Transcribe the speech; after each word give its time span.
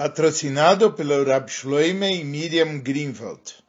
patrocinado 0.00 0.94
pelo 0.94 1.22
Rab 1.24 1.50
Shloime 1.50 2.10
e 2.10 2.24
Miriam 2.24 2.78
Greenwald. 2.80 3.62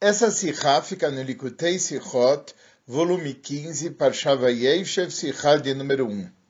Essa 0.00 0.30
sikha 0.30 0.80
fica 0.80 1.10
no 1.10 1.22
Likutei 1.22 1.78
Sichot, 1.78 2.54
volume 2.86 3.34
15, 3.34 3.90
Parshava 3.90 4.50
Yeshev, 4.50 5.10
sikha 5.10 5.58
de 5.58 5.74
número 5.74 6.06
1. 6.08 6.45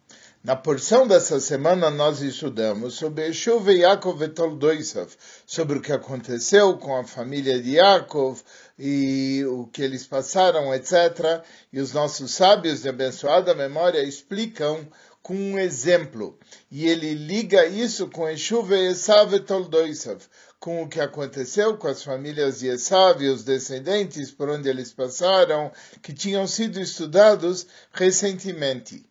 Na 0.47 0.55
porção 0.55 1.09
dessa 1.09 1.41
semana 1.41 1.91
nós 1.91 2.21
estudamos 2.21 2.95
sobre 2.95 3.31
Eshuv 3.31 3.69
e 3.69 3.81
Yaakov 3.81 4.23
e 4.23 4.29
Toldoisav, 4.29 5.11
sobre 5.45 5.79
o 5.79 5.83
que 5.83 5.91
aconteceu 5.91 6.79
com 6.79 6.97
a 6.97 7.03
família 7.03 7.61
de 7.61 7.73
Yaakov 7.73 8.41
e 8.79 9.45
o 9.45 9.67
que 9.67 9.83
eles 9.83 10.07
passaram, 10.07 10.73
etc. 10.73 11.43
E 11.73 11.81
os 11.81 11.93
nossos 11.93 12.31
sábios 12.31 12.83
de 12.83 12.89
abençoada 12.89 13.57
memória 13.57 14.01
explicam 14.05 14.87
com 15.21 15.35
um 15.35 15.59
exemplo. 15.59 16.39
E 16.71 16.87
ele 16.87 17.13
liga 17.15 17.67
isso 17.67 18.09
com 18.09 18.31
Eshuv 18.31 18.71
e 18.71 18.91
Esav 18.91 19.35
e 19.35 19.41
Toldoisav, 19.41 20.23
com 20.61 20.81
o 20.81 20.89
que 20.89 21.01
aconteceu 21.01 21.77
com 21.77 21.89
as 21.89 22.05
famílias 22.05 22.61
de 22.61 22.69
Esav 22.69 23.21
e 23.21 23.29
os 23.29 23.43
descendentes 23.43 24.31
por 24.31 24.49
onde 24.49 24.69
eles 24.69 24.93
passaram, 24.93 25.73
que 26.01 26.13
tinham 26.13 26.47
sido 26.47 26.81
estudados 26.81 27.67
recentemente. 27.91 29.05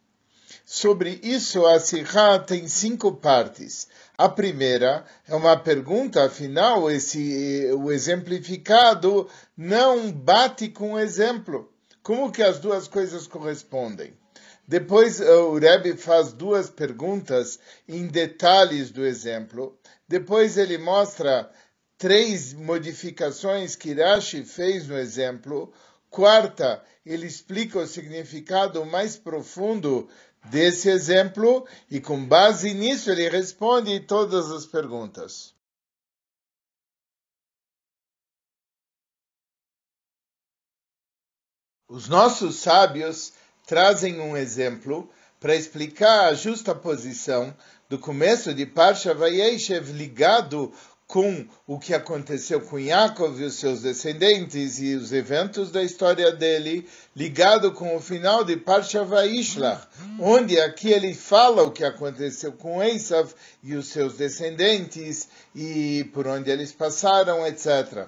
Sobre 0.67 1.19
isso, 1.21 1.63
a 1.67 1.79
Sihá 1.79 2.39
tem 2.39 2.67
cinco 2.67 3.11
partes. 3.13 3.87
A 4.17 4.27
primeira 4.27 5.05
é 5.27 5.35
uma 5.35 5.55
pergunta, 5.55 6.25
afinal, 6.25 6.89
esse, 6.89 7.69
o 7.77 7.91
exemplificado 7.91 9.29
não 9.55 10.11
bate 10.11 10.67
com 10.69 10.93
o 10.93 10.99
exemplo. 10.99 11.71
Como 12.01 12.31
que 12.31 12.41
as 12.41 12.57
duas 12.57 12.87
coisas 12.87 13.27
correspondem? 13.27 14.17
Depois 14.67 15.19
o 15.19 15.59
Rebbe 15.59 15.95
faz 15.97 16.33
duas 16.33 16.67
perguntas 16.67 17.59
em 17.87 18.07
detalhes 18.07 18.89
do 18.89 19.05
exemplo. 19.05 19.77
Depois 20.07 20.57
ele 20.57 20.79
mostra 20.79 21.47
três 21.95 22.53
modificações 22.53 23.75
que 23.75 23.93
Rashi 23.93 24.43
fez 24.43 24.87
no 24.87 24.97
exemplo. 24.97 25.71
Quarta, 26.09 26.81
ele 27.05 27.27
explica 27.27 27.77
o 27.77 27.87
significado 27.87 28.83
mais 28.83 29.15
profundo 29.15 30.09
desse 30.49 30.89
exemplo 30.89 31.67
e 31.89 31.99
com 31.99 32.25
base 32.25 32.73
nisso 32.73 33.11
ele 33.11 33.29
responde 33.29 33.99
todas 34.01 34.51
as 34.51 34.65
perguntas. 34.65 35.53
Os 41.87 42.07
nossos 42.07 42.57
sábios 42.57 43.33
trazem 43.65 44.19
um 44.19 44.35
exemplo 44.35 45.09
para 45.39 45.55
explicar 45.55 46.25
a 46.25 46.33
justa 46.33 46.73
posição 46.73 47.55
do 47.87 47.99
começo 47.99 48.53
de 48.53 48.65
Parsha 48.65 49.13
Vayeshev 49.13 49.91
ligado 49.91 50.73
com 51.07 51.45
o 51.67 51.77
que 51.77 51.93
aconteceu 51.93 52.61
com 52.61 52.79
Yaakov 52.79 53.39
e 53.39 53.45
os 53.45 53.55
seus 53.55 53.81
descendentes 53.81 54.79
e 54.79 54.95
os 54.95 55.13
eventos 55.13 55.71
da 55.71 55.83
história 55.83 56.31
dele, 56.31 56.87
ligado 57.15 57.71
com 57.71 57.95
o 57.95 58.01
final 58.01 58.43
de 58.43 58.57
Parsha 58.57 59.03
Vaishlach, 59.03 59.87
onde 60.19 60.59
aqui 60.59 60.91
ele 60.91 61.13
fala 61.13 61.63
o 61.63 61.71
que 61.71 61.83
aconteceu 61.83 62.53
com 62.53 62.83
Esav 62.83 63.31
e 63.63 63.75
os 63.75 63.87
seus 63.89 64.15
descendentes 64.15 65.27
e 65.55 66.09
por 66.11 66.27
onde 66.27 66.49
eles 66.49 66.71
passaram, 66.71 67.45
etc. 67.45 68.07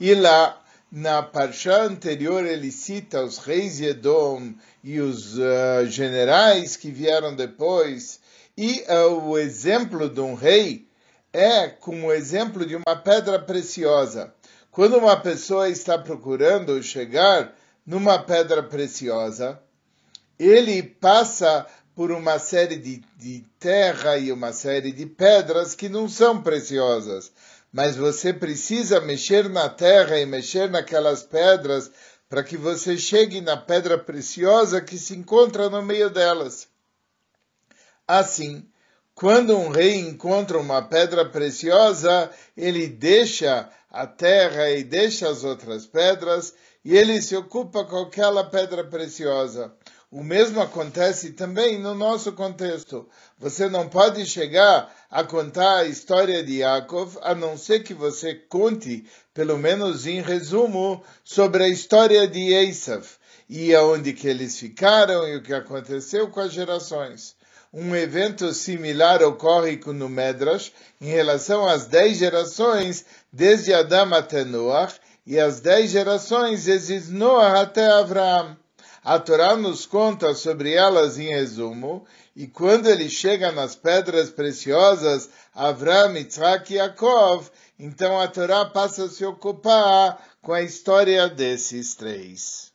E 0.00 0.14
lá, 0.14 0.60
na 0.90 1.22
Parsha 1.22 1.82
anterior, 1.82 2.44
ele 2.44 2.72
cita 2.72 3.22
os 3.22 3.38
reis 3.38 3.76
de 3.76 3.84
Edom 3.84 4.54
e 4.82 4.98
os 4.98 5.36
uh, 5.36 5.86
generais 5.86 6.76
que 6.76 6.90
vieram 6.90 7.34
depois, 7.36 8.18
e 8.56 8.82
uh, 8.88 9.28
o 9.28 9.38
exemplo 9.38 10.08
de 10.08 10.20
um 10.20 10.34
rei 10.34 10.86
é 11.34 11.68
como 11.68 12.12
exemplo 12.12 12.64
de 12.64 12.76
uma 12.76 12.94
pedra 12.94 13.40
preciosa. 13.40 14.32
Quando 14.70 14.96
uma 14.96 15.16
pessoa 15.16 15.68
está 15.68 15.98
procurando 15.98 16.80
chegar 16.80 17.52
numa 17.84 18.20
pedra 18.20 18.62
preciosa, 18.62 19.60
ele 20.38 20.80
passa 20.80 21.66
por 21.92 22.12
uma 22.12 22.38
série 22.38 22.76
de, 22.76 23.02
de 23.16 23.44
terra 23.58 24.16
e 24.16 24.30
uma 24.30 24.52
série 24.52 24.92
de 24.92 25.06
pedras 25.06 25.74
que 25.74 25.88
não 25.88 26.08
são 26.08 26.40
preciosas. 26.40 27.32
Mas 27.72 27.96
você 27.96 28.32
precisa 28.32 29.00
mexer 29.00 29.48
na 29.48 29.68
terra 29.68 30.18
e 30.20 30.24
mexer 30.24 30.70
naquelas 30.70 31.24
pedras 31.24 31.90
para 32.28 32.44
que 32.44 32.56
você 32.56 32.96
chegue 32.96 33.40
na 33.40 33.56
pedra 33.56 33.98
preciosa 33.98 34.80
que 34.80 34.96
se 34.96 35.16
encontra 35.16 35.68
no 35.68 35.82
meio 35.82 36.10
delas. 36.10 36.68
Assim, 38.06 38.64
quando 39.14 39.56
um 39.56 39.68
rei 39.68 39.94
encontra 39.96 40.58
uma 40.58 40.82
pedra 40.82 41.24
preciosa, 41.24 42.30
ele 42.56 42.88
deixa 42.88 43.70
a 43.88 44.06
terra 44.08 44.70
e 44.70 44.82
deixa 44.82 45.28
as 45.28 45.44
outras 45.44 45.86
pedras 45.86 46.52
e 46.84 46.96
ele 46.96 47.22
se 47.22 47.36
ocupa 47.36 47.84
com 47.84 47.98
aquela 47.98 48.42
pedra 48.42 48.82
preciosa. 48.82 49.72
O 50.10 50.22
mesmo 50.22 50.60
acontece 50.60 51.32
também 51.32 51.78
no 51.78 51.94
nosso 51.94 52.32
contexto. 52.32 53.08
Você 53.38 53.68
não 53.68 53.88
pode 53.88 54.26
chegar 54.26 54.92
a 55.10 55.22
contar 55.22 55.78
a 55.78 55.86
história 55.86 56.42
de 56.42 56.58
Yaakov, 56.58 57.18
a 57.22 57.34
não 57.34 57.56
ser 57.56 57.84
que 57.84 57.94
você 57.94 58.34
conte, 58.34 59.04
pelo 59.32 59.58
menos 59.58 60.06
em 60.06 60.20
resumo, 60.20 61.02
sobre 61.22 61.64
a 61.64 61.68
história 61.68 62.26
de 62.26 62.52
Esav 62.52 63.06
e 63.48 63.74
aonde 63.74 64.12
que 64.12 64.26
eles 64.26 64.58
ficaram 64.58 65.28
e 65.28 65.36
o 65.36 65.42
que 65.42 65.54
aconteceu 65.54 66.28
com 66.28 66.40
as 66.40 66.52
gerações. 66.52 67.36
Um 67.76 67.96
evento 67.96 68.54
similar 68.54 69.20
ocorre 69.20 69.80
no 69.86 70.08
Medrash 70.08 70.72
em 71.00 71.06
relação 71.06 71.66
às 71.66 71.86
dez 71.86 72.18
gerações 72.18 73.04
desde 73.32 73.74
Adão 73.74 74.14
até 74.14 74.44
Noach 74.44 75.00
e 75.26 75.40
as 75.40 75.58
dez 75.58 75.90
gerações 75.90 76.66
desde 76.66 77.10
Noach 77.10 77.58
até 77.58 77.90
Abraão. 77.90 78.56
A 79.02 79.18
Torá 79.18 79.56
nos 79.56 79.86
conta 79.86 80.34
sobre 80.34 80.72
elas 80.72 81.18
em 81.18 81.30
resumo, 81.30 82.06
e 82.36 82.46
quando 82.46 82.88
ele 82.88 83.10
chega 83.10 83.50
nas 83.50 83.74
pedras 83.74 84.30
preciosas, 84.30 85.28
Abraão, 85.52 86.16
Yitzhak 86.16 86.72
e 86.72 86.76
Yaakov, 86.76 87.50
então 87.76 88.20
a 88.20 88.28
Torá 88.28 88.64
passa 88.66 89.06
a 89.06 89.08
se 89.08 89.24
ocupar 89.24 90.24
com 90.40 90.52
a 90.52 90.62
história 90.62 91.28
desses 91.28 91.96
três. 91.96 92.73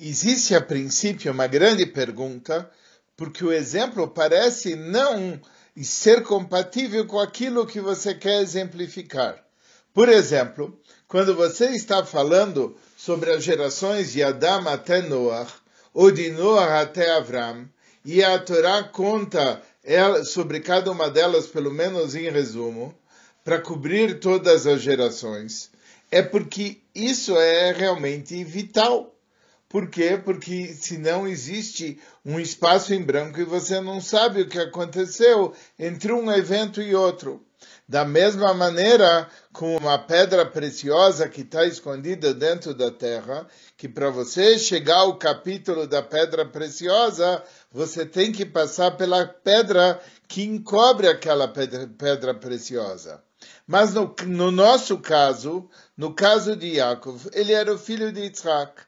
Existe 0.00 0.54
a 0.54 0.60
princípio 0.60 1.32
uma 1.32 1.48
grande 1.48 1.84
pergunta, 1.84 2.70
porque 3.16 3.44
o 3.44 3.52
exemplo 3.52 4.06
parece 4.06 4.76
não 4.76 5.40
ser 5.82 6.22
compatível 6.22 7.04
com 7.04 7.18
aquilo 7.18 7.66
que 7.66 7.80
você 7.80 8.14
quer 8.14 8.40
exemplificar. 8.40 9.44
Por 9.92 10.08
exemplo, 10.08 10.80
quando 11.08 11.34
você 11.34 11.70
está 11.70 12.04
falando 12.04 12.76
sobre 12.96 13.32
as 13.32 13.42
gerações 13.42 14.12
de 14.12 14.22
Adão 14.22 14.68
até 14.68 15.02
Noach, 15.02 15.52
ou 15.92 16.12
de 16.12 16.30
Noach 16.30 16.80
até 16.80 17.10
Avram, 17.16 17.68
e 18.04 18.22
a 18.22 18.38
Torá 18.38 18.84
conta 18.84 19.60
sobre 20.26 20.60
cada 20.60 20.92
uma 20.92 21.10
delas, 21.10 21.48
pelo 21.48 21.72
menos 21.72 22.14
em 22.14 22.30
resumo, 22.30 22.94
para 23.42 23.60
cobrir 23.60 24.20
todas 24.20 24.64
as 24.64 24.80
gerações, 24.80 25.72
é 26.08 26.22
porque 26.22 26.82
isso 26.94 27.36
é 27.36 27.72
realmente 27.72 28.44
vital. 28.44 29.17
Por 29.68 29.90
quê? 29.90 30.18
Porque 30.22 30.74
senão 30.74 31.28
existe 31.28 32.00
um 32.24 32.40
espaço 32.40 32.94
em 32.94 33.02
branco 33.02 33.38
e 33.38 33.44
você 33.44 33.80
não 33.80 34.00
sabe 34.00 34.42
o 34.42 34.48
que 34.48 34.58
aconteceu 34.58 35.54
entre 35.78 36.12
um 36.12 36.32
evento 36.32 36.80
e 36.80 36.94
outro. 36.94 37.44
Da 37.86 38.04
mesma 38.04 38.54
maneira, 38.54 39.28
com 39.52 39.76
uma 39.76 39.98
pedra 39.98 40.44
preciosa 40.46 41.28
que 41.28 41.40
está 41.40 41.64
escondida 41.64 42.32
dentro 42.32 42.74
da 42.74 42.90
terra, 42.90 43.46
que 43.76 43.88
para 43.88 44.10
você 44.10 44.58
chegar 44.58 44.98
ao 44.98 45.18
capítulo 45.18 45.86
da 45.86 46.02
pedra 46.02 46.44
preciosa, 46.44 47.42
você 47.72 48.06
tem 48.06 48.30
que 48.30 48.44
passar 48.46 48.92
pela 48.92 49.26
pedra 49.26 50.00
que 50.26 50.42
encobre 50.44 51.08
aquela 51.08 51.48
pedra, 51.48 51.86
pedra 51.86 52.34
preciosa. 52.34 53.22
Mas 53.66 53.94
no, 53.94 54.14
no, 54.26 54.50
nosso 54.50 54.98
caso, 54.98 55.68
no 55.96 56.14
caso 56.14 56.56
de 56.56 56.76
Yaakov, 56.76 57.30
ele 57.32 57.52
era 57.52 57.72
o 57.72 57.78
filho 57.78 58.12
de 58.12 58.20
Yitzhak. 58.20 58.87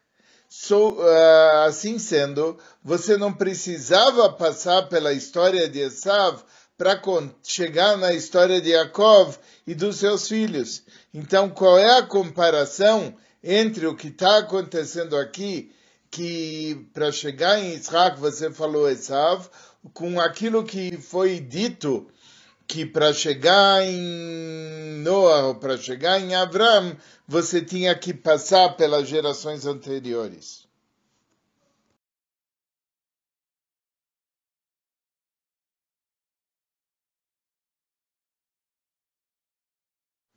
So, 0.52 0.96
uh, 0.98 1.64
assim 1.68 1.96
sendo, 2.00 2.58
você 2.82 3.16
não 3.16 3.32
precisava 3.32 4.28
passar 4.32 4.88
pela 4.88 5.12
história 5.12 5.68
de 5.68 5.78
Esav 5.78 6.42
para 6.76 7.00
chegar 7.40 7.96
na 7.96 8.12
história 8.12 8.60
de 8.60 8.70
Yaakov 8.70 9.38
e 9.64 9.76
dos 9.76 9.98
seus 9.98 10.26
filhos. 10.26 10.82
Então, 11.14 11.48
qual 11.48 11.78
é 11.78 11.98
a 11.98 12.02
comparação 12.02 13.14
entre 13.44 13.86
o 13.86 13.94
que 13.94 14.08
está 14.08 14.38
acontecendo 14.38 15.16
aqui, 15.16 15.70
que 16.10 16.84
para 16.92 17.12
chegar 17.12 17.60
em 17.60 17.74
Israel 17.74 18.16
você 18.16 18.50
falou 18.50 18.90
Esav, 18.90 19.48
com 19.94 20.20
aquilo 20.20 20.64
que 20.64 20.96
foi 20.96 21.38
dito 21.38 22.08
que 22.70 22.86
para 22.86 23.12
chegar 23.12 23.82
em 23.82 25.02
Noah, 25.02 25.58
para 25.58 25.76
chegar 25.76 26.20
em 26.20 26.36
Avram, 26.36 26.96
você 27.26 27.60
tinha 27.60 27.92
que 27.98 28.14
passar 28.14 28.76
pelas 28.76 29.08
gerações 29.08 29.66
anteriores. 29.66 30.68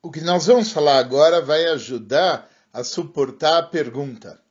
O 0.02 0.10
que 0.10 0.22
nós 0.22 0.48
vamos 0.48 0.72
falar 0.72 0.98
agora 0.98 1.40
vai 1.40 1.66
ajudar 1.68 2.50
a 2.74 2.84
suportar 2.84 3.60
a 3.60 3.64
pergunta. 3.64 4.42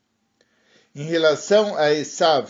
Em 0.94 1.02
relação 1.02 1.76
a 1.76 1.92
Esav, 1.92 2.48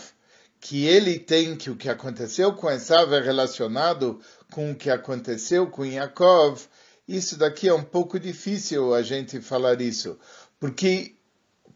que 0.63 0.85
ele 0.85 1.19
tem 1.19 1.57
que 1.57 1.69
o 1.69 1.75
que 1.75 1.89
aconteceu 1.89 2.53
com 2.53 2.71
Esav 2.71 3.13
é 3.13 3.19
relacionado 3.19 4.21
com 4.49 4.71
o 4.71 4.75
que 4.75 4.89
aconteceu 4.89 5.67
com 5.67 5.85
Yaakov, 5.85 6.57
isso 7.05 7.35
daqui 7.37 7.67
é 7.67 7.73
um 7.73 7.83
pouco 7.83 8.17
difícil 8.17 8.93
a 8.93 9.01
gente 9.01 9.41
falar 9.41 9.81
isso, 9.81 10.17
porque 10.57 11.17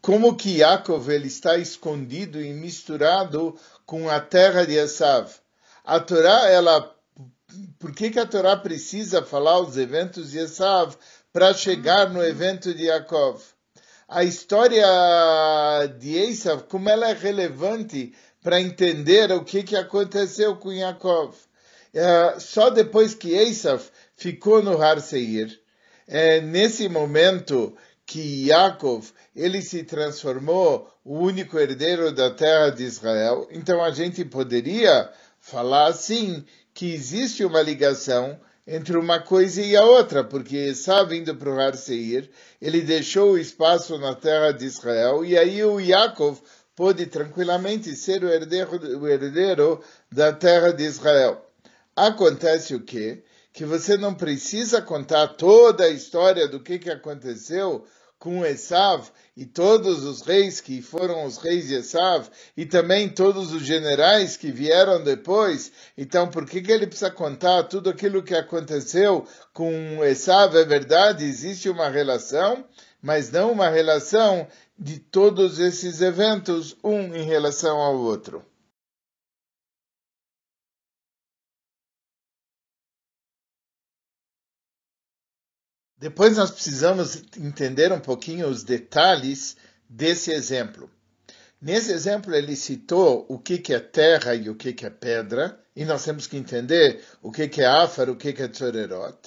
como 0.02 0.38
que 0.38 0.60
Yaakov 0.60 1.10
ele 1.10 1.28
está 1.28 1.58
escondido 1.58 2.42
e 2.42 2.54
misturado 2.54 3.60
com 3.86 4.10
a 4.10 4.22
terra 4.22 4.66
de 4.66 4.76
Esav. 4.76 5.34
A 5.84 6.00
Torá, 6.00 6.50
ela, 6.50 6.96
por 7.78 7.92
que, 7.92 8.10
que 8.10 8.20
a 8.20 8.26
Torá 8.26 8.56
precisa 8.56 9.22
falar 9.22 9.60
os 9.60 9.76
eventos 9.76 10.32
de 10.32 10.38
Esav 10.38 10.96
para 11.34 11.54
chegar 11.54 12.10
no 12.10 12.24
evento 12.24 12.74
de 12.74 12.86
Yaakov? 12.86 13.42
A 14.08 14.24
história 14.24 14.88
de 16.00 16.16
Esav, 16.16 16.64
como 16.70 16.88
ela 16.88 17.10
é 17.10 17.14
relevante 17.14 18.14
para 18.48 18.62
entender 18.62 19.30
o 19.34 19.44
que, 19.44 19.62
que 19.62 19.76
aconteceu 19.76 20.56
com 20.56 20.72
Yaakov. 20.72 21.36
É, 21.94 22.40
só 22.40 22.70
depois 22.70 23.14
que 23.14 23.34
Esav 23.34 23.84
ficou 24.16 24.64
no 24.64 24.82
Har 24.82 25.02
Seir, 25.02 25.60
é, 26.08 26.40
nesse 26.40 26.88
momento 26.88 27.76
que 28.06 28.48
Yaakov 28.48 29.12
ele 29.36 29.62
se 29.62 29.84
transformou 29.84 30.90
o 31.04 31.20
único 31.20 31.60
herdeiro 31.60 32.10
da 32.14 32.32
terra 32.32 32.70
de 32.70 32.86
Israel. 32.86 33.50
Então 33.52 33.84
a 33.84 33.92
gente 33.92 34.24
poderia 34.24 35.12
falar 35.42 35.88
assim 35.88 36.46
que 36.74 36.94
existe 36.94 37.44
uma 37.44 37.62
ligação 37.62 38.40
entre 38.66 38.98
uma 38.98 39.20
coisa 39.20 39.62
e 39.62 39.76
a 39.76 39.84
outra, 39.84 40.24
porque 40.24 40.56
Esav 40.56 41.14
indo 41.14 41.36
para 41.36 41.50
o 41.50 41.60
Har 41.60 41.76
Seir, 41.76 42.30
ele 42.62 42.80
deixou 42.80 43.32
o 43.32 43.38
espaço 43.38 43.98
na 43.98 44.16
terra 44.16 44.54
de 44.54 44.64
Israel 44.64 45.26
e 45.26 45.38
aí 45.38 45.62
o 45.66 45.82
Yaakov 45.82 46.40
pôde 46.78 47.08
tranquilamente 47.08 47.96
ser 47.96 48.24
o 48.24 48.30
herdeiro, 48.30 49.00
o 49.00 49.08
herdeiro 49.08 49.84
da 50.12 50.32
terra 50.32 50.72
de 50.72 50.84
Israel. 50.84 51.44
Acontece 51.96 52.76
o 52.76 52.80
quê? 52.80 53.24
Que 53.52 53.66
você 53.66 53.98
não 53.98 54.14
precisa 54.14 54.80
contar 54.80 55.30
toda 55.30 55.86
a 55.86 55.90
história 55.90 56.48
do 56.48 56.60
que, 56.60 56.78
que 56.78 56.92
aconteceu 56.92 57.84
com 58.20 58.46
Esav 58.46 59.10
e 59.36 59.44
todos 59.44 60.04
os 60.04 60.22
reis 60.22 60.62
que 60.62 60.80
foram 60.80 61.26
os 61.26 61.38
reis 61.38 61.68
de 61.68 61.76
Esav 61.76 62.28
e 62.56 62.64
também 62.64 63.10
todos 63.10 63.52
os 63.52 63.64
generais 63.64 64.38
que 64.38 64.52
vieram 64.52 65.04
depois. 65.04 65.72
Então, 65.98 66.28
por 66.28 66.46
que, 66.46 66.62
que 66.62 66.72
ele 66.72 66.86
precisa 66.86 67.10
contar 67.10 67.64
tudo 67.64 67.90
aquilo 67.90 68.22
que 68.22 68.36
aconteceu 68.36 69.28
com 69.52 70.06
Esav? 70.06 70.56
É 70.56 70.64
verdade, 70.64 71.26
existe 71.26 71.70
uma 71.70 71.90
relação, 71.90 72.64
mas 73.02 73.32
não 73.32 73.52
uma 73.52 73.70
relação 73.70 74.48
de 74.78 75.00
todos 75.00 75.60
esses 75.60 76.02
eventos, 76.02 76.78
um 76.84 77.16
em 77.16 77.24
relação 77.24 77.78
ao 77.78 77.98
outro. 77.98 78.46
Depois 86.00 86.38
nós 86.38 86.52
precisamos 86.52 87.24
entender 87.36 87.92
um 87.92 88.00
pouquinho 88.00 88.48
os 88.48 88.64
detalhes 88.64 89.58
desse 89.90 90.32
exemplo. 90.32 90.90
Nesse 91.60 91.92
exemplo 91.92 92.36
ele 92.36 92.56
citou 92.56 93.26
o 93.28 93.40
que, 93.40 93.58
que 93.58 93.74
é 93.74 93.80
terra 93.80 94.36
e 94.36 94.48
o 94.48 94.56
que, 94.56 94.74
que 94.74 94.86
é 94.86 94.92
pedra, 94.92 95.60
e 95.76 95.84
nós 95.86 96.06
temos 96.06 96.28
que 96.28 96.38
entender 96.38 97.04
o 97.20 97.32
que, 97.32 97.48
que 97.48 97.62
é 97.62 97.66
áfaro, 97.66 98.14
o 98.14 98.16
que, 98.16 98.32
que 98.32 98.44
é 98.44 98.48
tzorerot. 98.48 99.18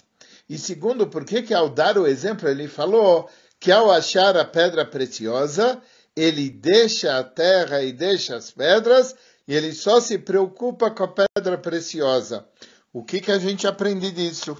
E 0.49 0.57
segundo, 0.57 1.09
por 1.09 1.25
que, 1.25 1.43
que 1.43 1.55
ao 1.55 1.69
dar 1.69 1.99
o 1.99 2.07
exemplo 2.07 2.49
ele 2.49 2.69
falou 2.69 3.29
que 3.61 3.71
ao 3.71 3.91
achar 3.91 4.37
a 4.39 4.45
pedra 4.45 4.87
preciosa, 4.87 5.81
ele 6.17 6.49
deixa 6.49 7.19
a 7.19 7.23
terra 7.23 7.83
e 7.83 7.93
deixa 7.93 8.35
as 8.35 8.51
pedras, 8.51 9.15
e 9.47 9.55
ele 9.55 9.73
só 9.73 10.01
se 10.01 10.19
preocupa 10.19 10.91
com 10.91 11.05
a 11.05 11.09
pedra 11.09 11.59
preciosa. 11.59 12.49
O 12.93 13.05
que, 13.05 13.21
que 13.21 13.31
a 13.31 13.39
gente 13.39 13.67
aprende 13.67 14.11
disso? 14.11 14.57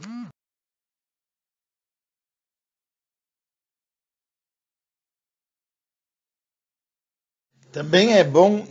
Também 7.73 8.15
é 8.15 8.25
bom 8.25 8.67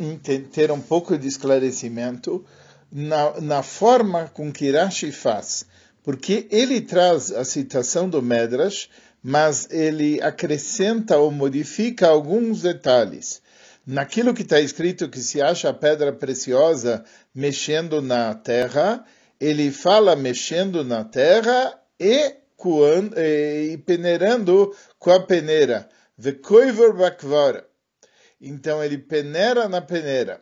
ter 0.52 0.72
um 0.72 0.82
pouco 0.82 1.18
de 1.18 1.28
esclarecimento 1.28 2.46
na, 2.92 3.40
na 3.40 3.64
forma 3.64 4.28
com 4.28 4.52
que 4.52 4.72
Rashi 4.72 5.12
faz, 5.12 5.66
porque 6.04 6.48
ele 6.52 6.82
traz 6.82 7.32
a 7.32 7.46
citação 7.46 8.10
do 8.10 8.22
Medrash, 8.22 8.90
mas 9.24 9.68
ele 9.72 10.22
acrescenta 10.22 11.18
ou 11.18 11.32
modifica 11.32 12.08
alguns 12.08 12.62
detalhes. 12.62 13.42
Naquilo 13.86 14.34
que 14.34 14.44
está 14.44 14.60
escrito 14.60 15.10
que 15.10 15.20
se 15.20 15.42
acha 15.42 15.70
a 15.70 15.74
pedra 15.74 16.14
preciosa 16.14 17.04
mexendo 17.34 18.02
na 18.02 18.34
terra, 18.36 19.04
ele 19.40 19.72
fala 19.72 20.16
mexendo 20.16 20.84
na 20.84 21.04
terra 21.04 21.80
e, 22.00 22.36
e 23.18 23.78
peneirando 23.86 24.76
com 24.98 25.12
a 25.12 25.20
peneira. 25.20 25.90
Vekoiver 26.18 26.94
bakvara 26.94 27.70
então 28.42 28.84
ele 28.84 28.98
peneira 28.98 29.68
na 29.68 29.82
peneira. 29.82 30.42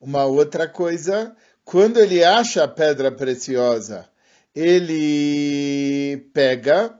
Uma 0.00 0.24
outra 0.24 0.68
coisa, 0.68 1.34
quando 1.64 1.98
ele 1.98 2.24
acha 2.24 2.64
a 2.64 2.68
pedra 2.68 3.10
preciosa, 3.12 4.08
ele 4.54 6.28
pega 6.34 6.98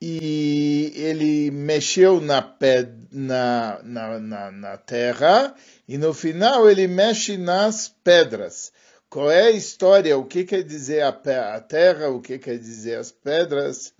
e 0.00 0.92
ele 0.94 1.50
mexeu 1.50 2.20
na, 2.20 2.42
ped, 2.42 2.90
na, 3.10 3.80
na, 3.82 4.18
na, 4.18 4.50
na, 4.50 4.76
terra 4.76 5.54
e 5.88 5.96
no 5.96 6.12
final 6.12 6.68
ele 6.68 6.86
mexe 6.86 7.36
nas 7.36 7.88
pedras. 8.04 8.72
Qual 9.08 9.30
é 9.30 9.44
a 9.44 9.50
história? 9.50 10.18
O 10.18 10.24
que 10.24 10.44
quer 10.44 10.62
dizer 10.62 11.02
a, 11.02 11.08
a 11.08 11.60
terra? 11.60 12.08
O 12.10 12.20
que 12.20 12.38
quer 12.38 12.58
dizer 12.58 12.98
as 12.98 13.10
pedras? 13.10 13.94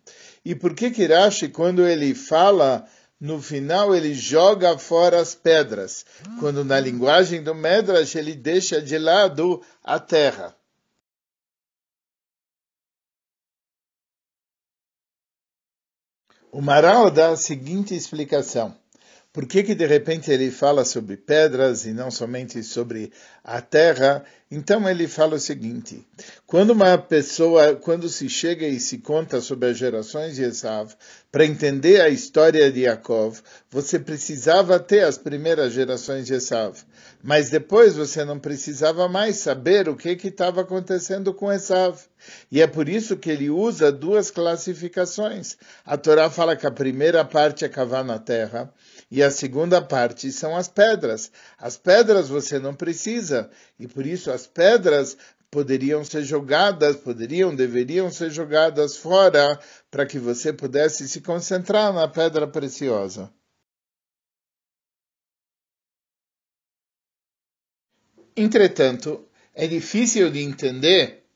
E 0.45 0.55
por 0.55 0.75
que 0.75 0.91
Kirashi, 0.91 1.49
quando 1.49 1.87
ele 1.87 2.15
fala 2.15 2.87
no 3.21 3.41
final 3.41 3.95
ele 3.95 4.15
joga 4.15 4.77
fora 4.79 5.21
as 5.21 5.35
pedras, 5.35 6.05
quando 6.39 6.65
na 6.65 6.79
linguagem 6.79 7.43
do 7.43 7.55
Medrash 7.55 8.15
ele 8.15 8.35
deixa 8.35 8.81
de 8.81 8.99
lado 8.99 9.63
a 9.83 9.99
terra. 9.99 10.55
O 16.53 16.63
Maral 16.63 17.11
dá 17.11 17.31
a 17.31 17.37
seguinte 17.37 17.95
explicação. 17.95 18.75
Por 19.37 19.47
que, 19.47 19.63
que 19.63 19.75
de 19.75 19.85
repente 19.85 20.31
ele 20.31 20.51
fala 20.51 20.83
sobre 20.83 21.15
pedras 21.15 21.85
e 21.85 21.93
não 21.93 22.11
somente 22.11 22.63
sobre 22.63 23.13
a 23.45 23.61
terra? 23.61 24.25
Então 24.51 24.89
ele 24.89 25.07
fala 25.07 25.35
o 25.35 25.39
seguinte: 25.39 26.07
quando 26.47 26.71
uma 26.71 26.97
pessoa, 26.97 27.75
quando 27.75 28.09
se 28.09 28.31
chega 28.31 28.67
e 28.67 28.81
se 28.81 28.97
conta 28.97 29.43
sobre 29.43 29.69
as 29.69 29.77
gerações 29.77 30.37
de 30.37 30.43
Esav, 30.43 30.95
para 31.31 31.45
entender 31.45 32.01
a 32.01 32.09
história 32.09 32.73
de 32.73 32.85
Yaakov, 32.85 33.43
você 33.69 33.99
precisava 33.99 34.81
ter 34.81 35.05
as 35.05 35.19
primeiras 35.19 35.75
gerações 35.75 36.27
de 36.27 36.33
Esav. 36.33 36.79
Mas 37.23 37.51
depois 37.51 37.97
você 37.97 38.25
não 38.25 38.39
precisava 38.39 39.09
mais 39.09 39.37
saber 39.37 39.89
o 39.89 39.97
que 39.97 40.11
estava 40.11 40.61
acontecendo 40.61 41.35
com 41.35 41.53
Esav. 41.53 41.99
E 42.51 42.63
é 42.63 42.67
por 42.67 42.89
isso 42.89 43.17
que 43.17 43.31
ele 43.31 43.51
usa 43.51 43.91
duas 43.91 44.31
classificações. 44.31 45.57
A 45.85 45.97
Torá 45.97 46.31
fala 46.31 46.57
que 46.57 46.67
a 46.67 46.71
primeira 46.71 47.25
parte 47.25 47.65
é 47.65 47.69
cavar 47.69 48.05
na 48.05 48.19
terra 48.19 48.73
e 49.11 49.23
a 49.23 49.31
segunda 49.31 49.81
parte 49.81 50.31
são 50.33 50.57
as 50.57 50.69
pedras. 50.69 51.31
As 51.59 51.77
pedras 51.77 52.29
você 52.29 52.59
não 52.59 52.75
precisa, 52.75 53.51
e 53.79 53.87
por 53.87 54.07
isso 54.07 54.31
as 54.31 54.47
pedras 54.47 55.17
poderiam 55.51 56.05
ser 56.05 56.23
jogadas, 56.23 56.97
poderiam, 56.97 57.55
deveriam 57.55 58.11
ser 58.11 58.31
jogadas 58.31 58.97
fora, 58.97 59.59
para 59.91 60.05
que 60.05 60.19
você 60.19 60.53
pudesse 60.53 61.09
se 61.09 61.21
concentrar 61.21 61.93
na 61.93 62.09
pedra 62.09 62.47
preciosa. 62.47 63.31
Entretanto, 68.37 69.27
é 69.55 69.67
difícil 69.67 70.31
de 70.31 70.43
entender 70.43 71.27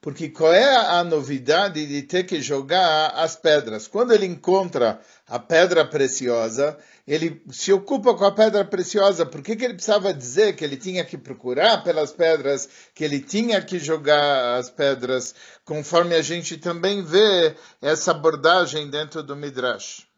Porque 0.00 0.30
qual 0.30 0.52
é 0.52 0.76
a 0.98 1.04
novidade 1.04 1.86
de 1.86 2.02
ter 2.02 2.24
que 2.24 2.40
jogar 2.40 3.08
as 3.08 3.36
pedras? 3.36 3.86
Quando 3.86 4.14
ele 4.14 4.24
encontra 4.24 4.98
a 5.28 5.38
pedra 5.38 5.84
preciosa, 5.84 6.78
ele 7.06 7.42
se 7.50 7.70
ocupa 7.70 8.14
com 8.14 8.24
a 8.24 8.32
pedra 8.32 8.64
preciosa. 8.64 9.26
Por 9.26 9.42
que, 9.42 9.54
que 9.54 9.62
ele 9.62 9.74
precisava 9.74 10.14
dizer 10.14 10.56
que 10.56 10.64
ele 10.64 10.78
tinha 10.78 11.04
que 11.04 11.18
procurar 11.18 11.84
pelas 11.84 12.12
pedras, 12.12 12.66
que 12.94 13.04
ele 13.04 13.20
tinha 13.20 13.60
que 13.60 13.78
jogar 13.78 14.56
as 14.58 14.70
pedras, 14.70 15.34
conforme 15.66 16.14
a 16.14 16.22
gente 16.22 16.56
também 16.56 17.02
vê 17.04 17.54
essa 17.82 18.12
abordagem 18.12 18.88
dentro 18.88 19.22
do 19.22 19.36
Midrash? 19.36 20.09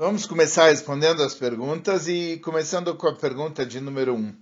Vamos 0.00 0.24
começar 0.24 0.70
respondendo 0.70 1.22
as 1.22 1.34
perguntas 1.34 2.08
e 2.08 2.40
começando 2.42 2.94
com 2.94 3.06
a 3.06 3.14
pergunta 3.14 3.66
de 3.66 3.82
número 3.82 4.14
1. 4.14 4.16
Um. 4.16 4.34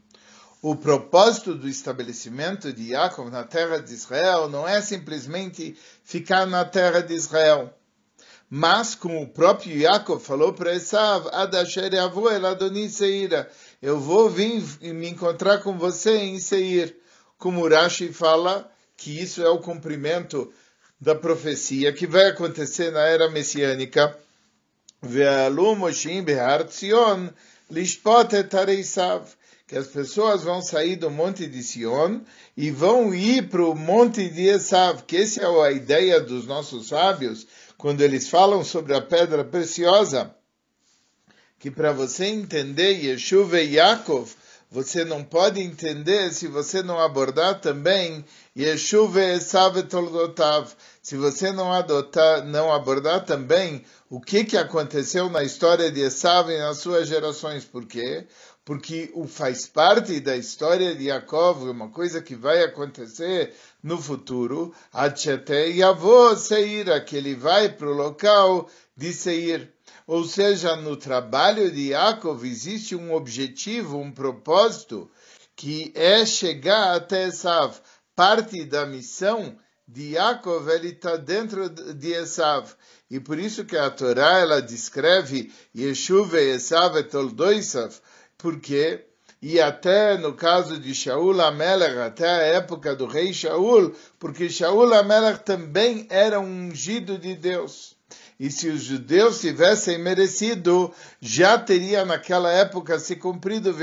O 0.62 0.76
propósito 0.76 1.52
do 1.52 1.68
estabelecimento 1.68 2.72
de 2.72 2.92
Yaakov 2.92 3.28
na 3.28 3.42
terra 3.42 3.78
de 3.78 3.92
Israel 3.92 4.48
não 4.48 4.68
é 4.68 4.80
simplesmente 4.80 5.76
ficar 6.04 6.46
na 6.46 6.64
terra 6.64 7.00
de 7.00 7.12
Israel. 7.12 7.74
Mas, 8.48 8.94
como 8.94 9.20
o 9.20 9.26
próprio 9.26 9.76
Yaakov 9.76 10.22
falou 10.22 10.52
para 10.52 10.76
Esav, 10.76 11.28
Adasher 11.32 11.92
Yavu 11.92 12.28
El 12.28 12.46
Adoni 12.46 12.88
Seira, 12.88 13.50
eu 13.82 13.98
vou 13.98 14.30
vir 14.30 14.62
me 14.80 15.08
encontrar 15.08 15.58
com 15.58 15.76
você 15.76 16.18
em 16.18 16.38
Seir. 16.38 16.96
Como 17.36 17.66
Rashi 17.66 18.12
fala 18.12 18.70
que 18.96 19.20
isso 19.20 19.42
é 19.42 19.48
o 19.48 19.58
cumprimento 19.58 20.52
da 21.00 21.16
profecia 21.16 21.92
que 21.92 22.06
vai 22.06 22.26
acontecer 22.26 22.92
na 22.92 23.00
era 23.00 23.28
messiânica 23.28 24.16
Ve'alu 25.02 25.76
Moshim 25.76 26.24
Behar 26.24 26.64
Tzion, 26.64 27.32
Lishpot 27.70 28.32
Etarei 28.32 28.82
que 29.68 29.76
as 29.76 29.86
pessoas 29.88 30.42
vão 30.42 30.62
sair 30.62 30.96
do 30.96 31.10
monte 31.10 31.46
de 31.46 31.62
Sion 31.62 32.20
e 32.56 32.70
vão 32.70 33.14
ir 33.14 33.48
para 33.50 33.62
o 33.62 33.74
monte 33.74 34.26
de 34.28 34.48
Esav, 34.48 35.02
que 35.02 35.18
essa 35.18 35.42
é 35.42 35.66
a 35.66 35.70
ideia 35.70 36.20
dos 36.20 36.46
nossos 36.46 36.88
sábios, 36.88 37.46
quando 37.76 38.00
eles 38.00 38.28
falam 38.28 38.64
sobre 38.64 38.94
a 38.94 39.00
pedra 39.02 39.44
preciosa, 39.44 40.34
que 41.58 41.70
para 41.70 41.92
você 41.92 42.24
entender 42.24 42.92
Yeshua 42.92 43.60
e 43.60 43.74
Yaakov, 43.74 44.34
você 44.70 45.04
não 45.04 45.24
pode 45.24 45.60
entender 45.60 46.30
se 46.32 46.46
você 46.46 46.82
não 46.82 46.98
abordar 47.00 47.60
também 47.60 48.24
Yeshuva 48.56 49.22
Esav 49.22 49.82
Toldotav, 49.84 50.70
se 51.02 51.16
você 51.16 51.50
não 51.52 51.72
adotar, 51.72 52.44
não 52.44 52.72
abordar 52.72 53.24
também 53.24 53.84
o 54.10 54.20
que, 54.20 54.44
que 54.44 54.56
aconteceu 54.56 55.30
na 55.30 55.42
história 55.42 55.90
de 55.90 56.00
Esav 56.00 56.50
e 56.50 56.58
nas 56.58 56.78
suas 56.78 57.08
gerações. 57.08 57.64
Por 57.64 57.86
quê? 57.86 58.26
Porque 58.68 59.10
o 59.14 59.26
faz 59.26 59.66
parte 59.66 60.20
da 60.20 60.36
história 60.36 60.94
de 60.94 61.04
Yaakov, 61.04 61.70
uma 61.70 61.88
coisa 61.88 62.20
que 62.20 62.34
vai 62.34 62.62
acontecer 62.62 63.54
no 63.82 63.96
futuro, 63.96 64.74
Achete 64.92 65.70
Yavô 65.78 66.36
Seira, 66.36 67.00
que 67.00 67.16
ele 67.16 67.34
vai 67.34 67.70
para 67.70 67.88
o 67.88 67.94
local 67.94 68.68
de 68.94 69.10
Seir. 69.14 69.72
Ou 70.06 70.22
seja, 70.22 70.76
no 70.76 70.98
trabalho 70.98 71.72
de 71.72 71.92
Yaakov 71.92 72.44
existe 72.44 72.94
um 72.94 73.14
objetivo, 73.14 73.96
um 73.96 74.12
propósito, 74.12 75.10
que 75.56 75.90
é 75.94 76.26
chegar 76.26 76.94
até 76.94 77.28
Esav. 77.28 77.74
Parte 78.14 78.66
da 78.66 78.84
missão 78.84 79.56
de 79.88 80.12
Yaakov 80.12 80.68
ele 80.68 80.88
está 80.88 81.16
dentro 81.16 81.70
de 81.70 82.12
Esav. 82.12 82.68
E 83.10 83.18
por 83.18 83.38
isso 83.38 83.64
que 83.64 83.78
a 83.78 83.88
Torá 83.88 84.40
ela 84.40 84.60
descreve 84.60 85.50
Yeshuv 85.74 86.34
e 86.34 86.50
Esav 86.50 87.02
Toldoisav, 87.04 87.98
porque 88.38 89.04
e 89.40 89.60
até 89.60 90.18
no 90.18 90.32
caso 90.32 90.80
de 90.80 90.92
Shaul 90.94 91.40
Amelech, 91.40 91.96
até 91.98 92.28
a 92.28 92.42
época 92.56 92.96
do 92.96 93.06
rei 93.06 93.32
Shaul, 93.32 93.94
porque 94.18 94.50
Shaul 94.50 94.92
Amelech 94.92 95.44
também 95.44 96.06
era 96.10 96.40
um 96.40 96.68
ungido 96.68 97.16
de 97.16 97.36
Deus. 97.36 97.96
E 98.40 98.50
se 98.50 98.68
os 98.68 98.82
judeus 98.82 99.40
tivessem 99.40 99.98
merecido, 99.98 100.92
já 101.20 101.58
teria 101.58 102.04
naquela 102.04 102.50
época 102.50 102.98
se 102.98 103.16
cumprido 103.16 103.74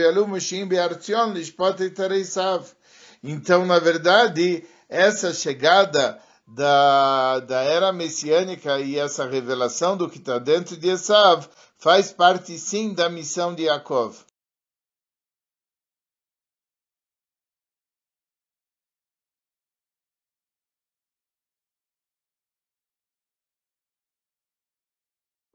Então, 3.23 3.65
na 3.65 3.79
verdade, 3.79 4.63
essa 4.89 5.33
chegada 5.33 6.19
da, 6.47 7.39
da 7.39 7.63
era 7.63 7.91
messiânica 7.91 8.79
e 8.79 8.97
essa 8.97 9.25
revelação 9.25 9.97
do 9.97 10.09
que 10.09 10.19
está 10.19 10.37
dentro 10.37 10.77
de 10.77 10.89
Esav 10.89 11.45
faz 11.77 12.11
parte 12.11 12.57
sim 12.57 12.93
da 12.93 13.09
missão 13.09 13.53
de 13.53 13.63
Yaakov. 13.63 14.24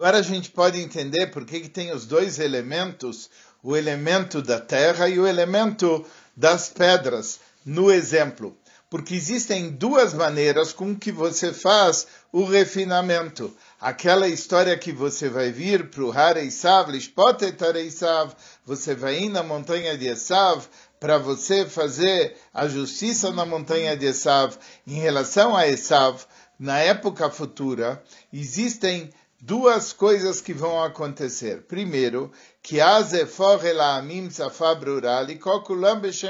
Agora 0.00 0.16
a 0.16 0.23
gente 0.23 0.50
pode 0.50 0.80
entender 0.80 1.26
por 1.26 1.45
que, 1.45 1.61
que 1.61 1.69
tem 1.69 1.92
os 1.92 2.07
dois 2.07 2.38
elementos, 2.38 3.28
o 3.62 3.76
elemento 3.76 4.40
da 4.40 4.59
terra 4.59 5.11
e 5.11 5.19
o 5.19 5.26
elemento 5.26 6.07
das 6.35 6.71
pedras, 6.71 7.38
no 7.66 7.92
exemplo 7.92 8.57
porque 8.90 9.14
existem 9.14 9.71
duas 9.71 10.12
maneiras 10.12 10.73
com 10.73 10.97
que 10.97 11.12
você 11.12 11.52
faz 11.52 12.09
o 12.33 12.45
refinamento. 12.45 13.57
Aquela 13.80 14.26
história 14.26 14.76
que 14.76 14.90
você 14.90 15.28
vai 15.28 15.52
vir 15.52 15.88
para 15.88 16.02
o 16.02 16.11
Hareisav, 16.11 16.90
Lishpotethareisav, 16.90 18.35
você 18.66 18.97
vai 18.97 19.21
ir 19.21 19.28
na 19.28 19.45
montanha 19.45 19.97
de 19.97 20.09
Esav 20.09 20.64
para 20.99 21.19
você 21.19 21.64
fazer 21.66 22.37
a 22.52 22.66
justiça 22.66 23.30
na 23.30 23.47
montanha 23.47 23.97
de 23.97 24.07
Esav. 24.07 24.57
Em 24.85 24.95
relação 24.95 25.57
a 25.57 25.69
Esav, 25.69 26.25
na 26.59 26.80
época 26.80 27.30
futura, 27.30 28.02
existem 28.33 29.09
duas 29.40 29.92
coisas 29.92 30.40
que 30.40 30.52
vão 30.52 30.82
acontecer. 30.82 31.62
Primeiro, 31.62 32.30
que 32.62 32.78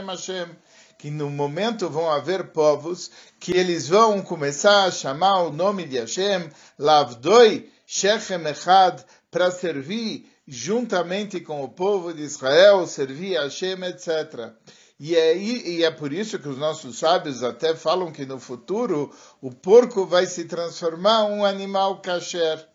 Hashem 0.07 0.57
que 1.00 1.11
no 1.11 1.31
momento 1.31 1.88
vão 1.88 2.11
haver 2.11 2.49
povos 2.49 3.11
que 3.40 3.57
eles 3.57 3.88
vão 3.88 4.21
começar 4.21 4.85
a 4.85 4.90
chamar 4.90 5.45
o 5.45 5.52
nome 5.52 5.87
de 5.87 5.99
Hashem, 5.99 6.50
Lavdoi 6.79 7.71
Shechem 7.87 8.47
Echad, 8.47 9.02
para 9.31 9.50
servir 9.50 10.31
juntamente 10.47 11.40
com 11.40 11.64
o 11.64 11.69
povo 11.69 12.12
de 12.12 12.23
Israel, 12.23 12.87
servir 12.87 13.40
Hashem, 13.40 13.83
etc. 13.85 14.52
E 14.99 15.17
é, 15.17 15.35
e 15.38 15.83
é 15.83 15.90
por 15.90 16.12
isso 16.12 16.38
que 16.38 16.49
os 16.49 16.59
nossos 16.59 16.99
sábios 16.99 17.43
até 17.43 17.75
falam 17.75 18.12
que 18.12 18.26
no 18.26 18.38
futuro 18.38 19.11
o 19.40 19.50
porco 19.50 20.05
vai 20.05 20.26
se 20.26 20.45
transformar 20.45 21.25
um 21.25 21.43
animal 21.43 22.02
kasher. 22.02 22.70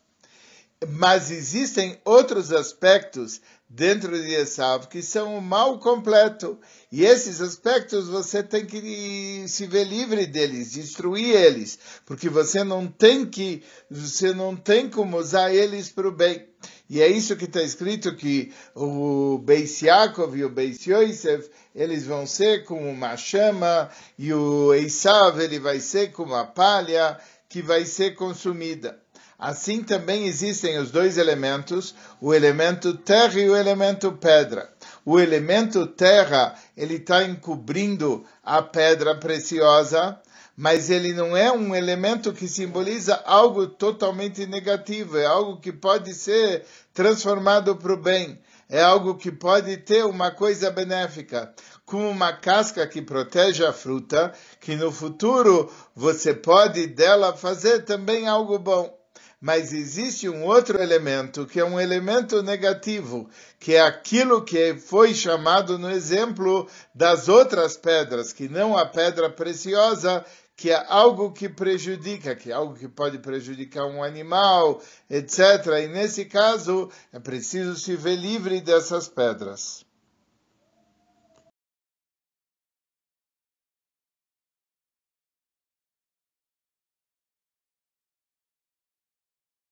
Mas 0.88 1.32
existem 1.32 2.00
outros 2.03 2.51
aspectos 2.51 3.41
dentro 3.70 4.22
de 4.22 4.34
Esav 4.34 4.88
que 4.88 5.01
são 5.01 5.38
o 5.38 5.41
mal 5.41 5.79
completo. 5.79 6.60
E 6.91 7.03
esses 7.03 7.41
aspectos 7.41 8.08
você 8.08 8.44
tem 8.44 8.65
que 8.65 9.46
se 9.48 9.65
ver 9.67 9.86
livre 9.86 10.25
deles, 10.25 10.72
destruir 10.72 11.36
eles, 11.36 11.79
porque 12.05 12.29
você 12.29 12.63
não 12.63 12.88
tem 12.88 13.25
que, 13.25 13.63
você 13.89 14.34
não 14.34 14.55
tem 14.55 14.89
como 14.89 15.17
usar 15.17 15.53
eles 15.53 15.89
para 15.89 16.08
o 16.08 16.12
bem. 16.12 16.46
E 16.88 17.01
é 17.01 17.08
isso 17.08 17.36
que 17.36 17.46
está 17.46 17.63
escrito 17.63 18.15
que 18.15 18.53
o 18.75 19.39
Beis 19.39 19.82
Yaakov 19.82 20.38
e 20.38 20.46
o 20.46 20.50
Beis 20.50 20.86
Yosef, 20.86 21.50
eles 21.74 22.05
vão 22.05 22.27
ser 22.27 22.63
como 22.63 22.88
uma 22.88 23.17
chama, 23.17 23.89
e 24.20 24.32
o 24.32 24.74
Esav, 24.74 25.39
ele 25.41 25.60
vai 25.60 25.79
ser 25.79 26.12
como 26.12 26.36
a 26.36 26.46
palha 26.46 27.20
que 27.50 27.62
vai 27.62 27.86
ser 27.86 28.13
consumida. 28.13 29.03
Assim 29.38 29.84
também 29.84 30.25
existem 30.25 30.77
os 30.77 30.92
dois 30.92 31.18
elementos, 31.18 31.94
o 32.22 32.34
elemento 32.34 32.94
terra 32.94 33.39
e 33.39 33.50
o 33.50 33.56
elemento 33.56 34.13
pedra. 34.13 34.70
O 35.06 35.20
elemento 35.20 35.86
terra, 35.86 36.56
ele 36.75 36.96
está 36.96 37.24
encobrindo 37.24 38.25
a 38.44 38.62
pedra 38.62 39.13
preciosa, 39.15 40.20
mas 40.56 40.89
ele 40.89 41.13
não 41.13 41.36
é 41.36 41.51
um 41.51 41.75
elemento 41.75 42.32
que 42.32 42.48
simboliza 42.48 43.22
algo 43.25 43.68
totalmente 43.68 44.46
negativo, 44.46 45.18
é 45.18 45.25
algo 45.25 45.60
que 45.60 45.74
pode 45.74 46.13
ser 46.13 46.63
transformado 46.94 47.75
para 47.75 47.94
o 47.94 47.98
bem, 47.98 48.39
é 48.70 48.82
algo 48.82 49.15
que 49.15 49.32
pode 49.32 49.75
ter 49.77 50.06
uma 50.06 50.32
coisa 50.32 50.72
benéfica, 50.72 51.54
como 51.86 52.10
uma 52.10 52.32
casca 52.32 52.88
que 52.88 53.01
protege 53.01 53.65
a 53.65 53.74
fruta, 53.74 54.34
que 54.62 54.75
no 54.75 54.94
futuro 54.94 55.70
você 55.94 56.34
pode 56.34 56.88
dela 56.88 57.36
fazer 57.36 57.84
também 57.84 58.27
algo 58.27 58.58
bom. 58.58 59.04
Mas 59.39 59.74
existe 59.74 60.27
um 60.27 60.44
outro 60.44 60.82
elemento, 60.82 61.46
que 61.46 61.60
é 61.60 61.65
um 61.65 61.80
elemento 61.80 62.42
negativo, 62.42 63.30
que 63.60 63.75
é 63.75 63.82
aquilo 63.82 64.44
que 64.44 64.75
foi 64.75 65.13
chamado 65.13 65.77
no 65.77 65.89
exemplo 65.89 66.68
das 66.94 67.27
outras 67.27 67.77
pedras, 67.77 68.34
que 68.34 68.48
não 68.50 68.77
a 68.77 68.86
pedra 68.86 69.30
preciosa, 69.30 70.25
que 70.56 70.72
é 70.72 70.86
algo 70.88 71.32
que 71.32 71.50
prejudica, 71.50 72.36
que 72.36 72.50
é 72.50 72.54
algo 72.54 72.75
que 72.75 72.88
pode 72.88 73.20
prejudicar 73.20 73.86
um 73.86 74.01
animal, 74.01 74.82
etc. 75.10 75.39
E 75.84 75.88
nesse 75.88 76.25
caso 76.25 76.89
é 77.12 77.20
preciso 77.20 77.75
se 77.75 77.96
ver 77.96 78.15
livre 78.15 78.62
dessas 78.62 79.08
pedras. 79.08 79.85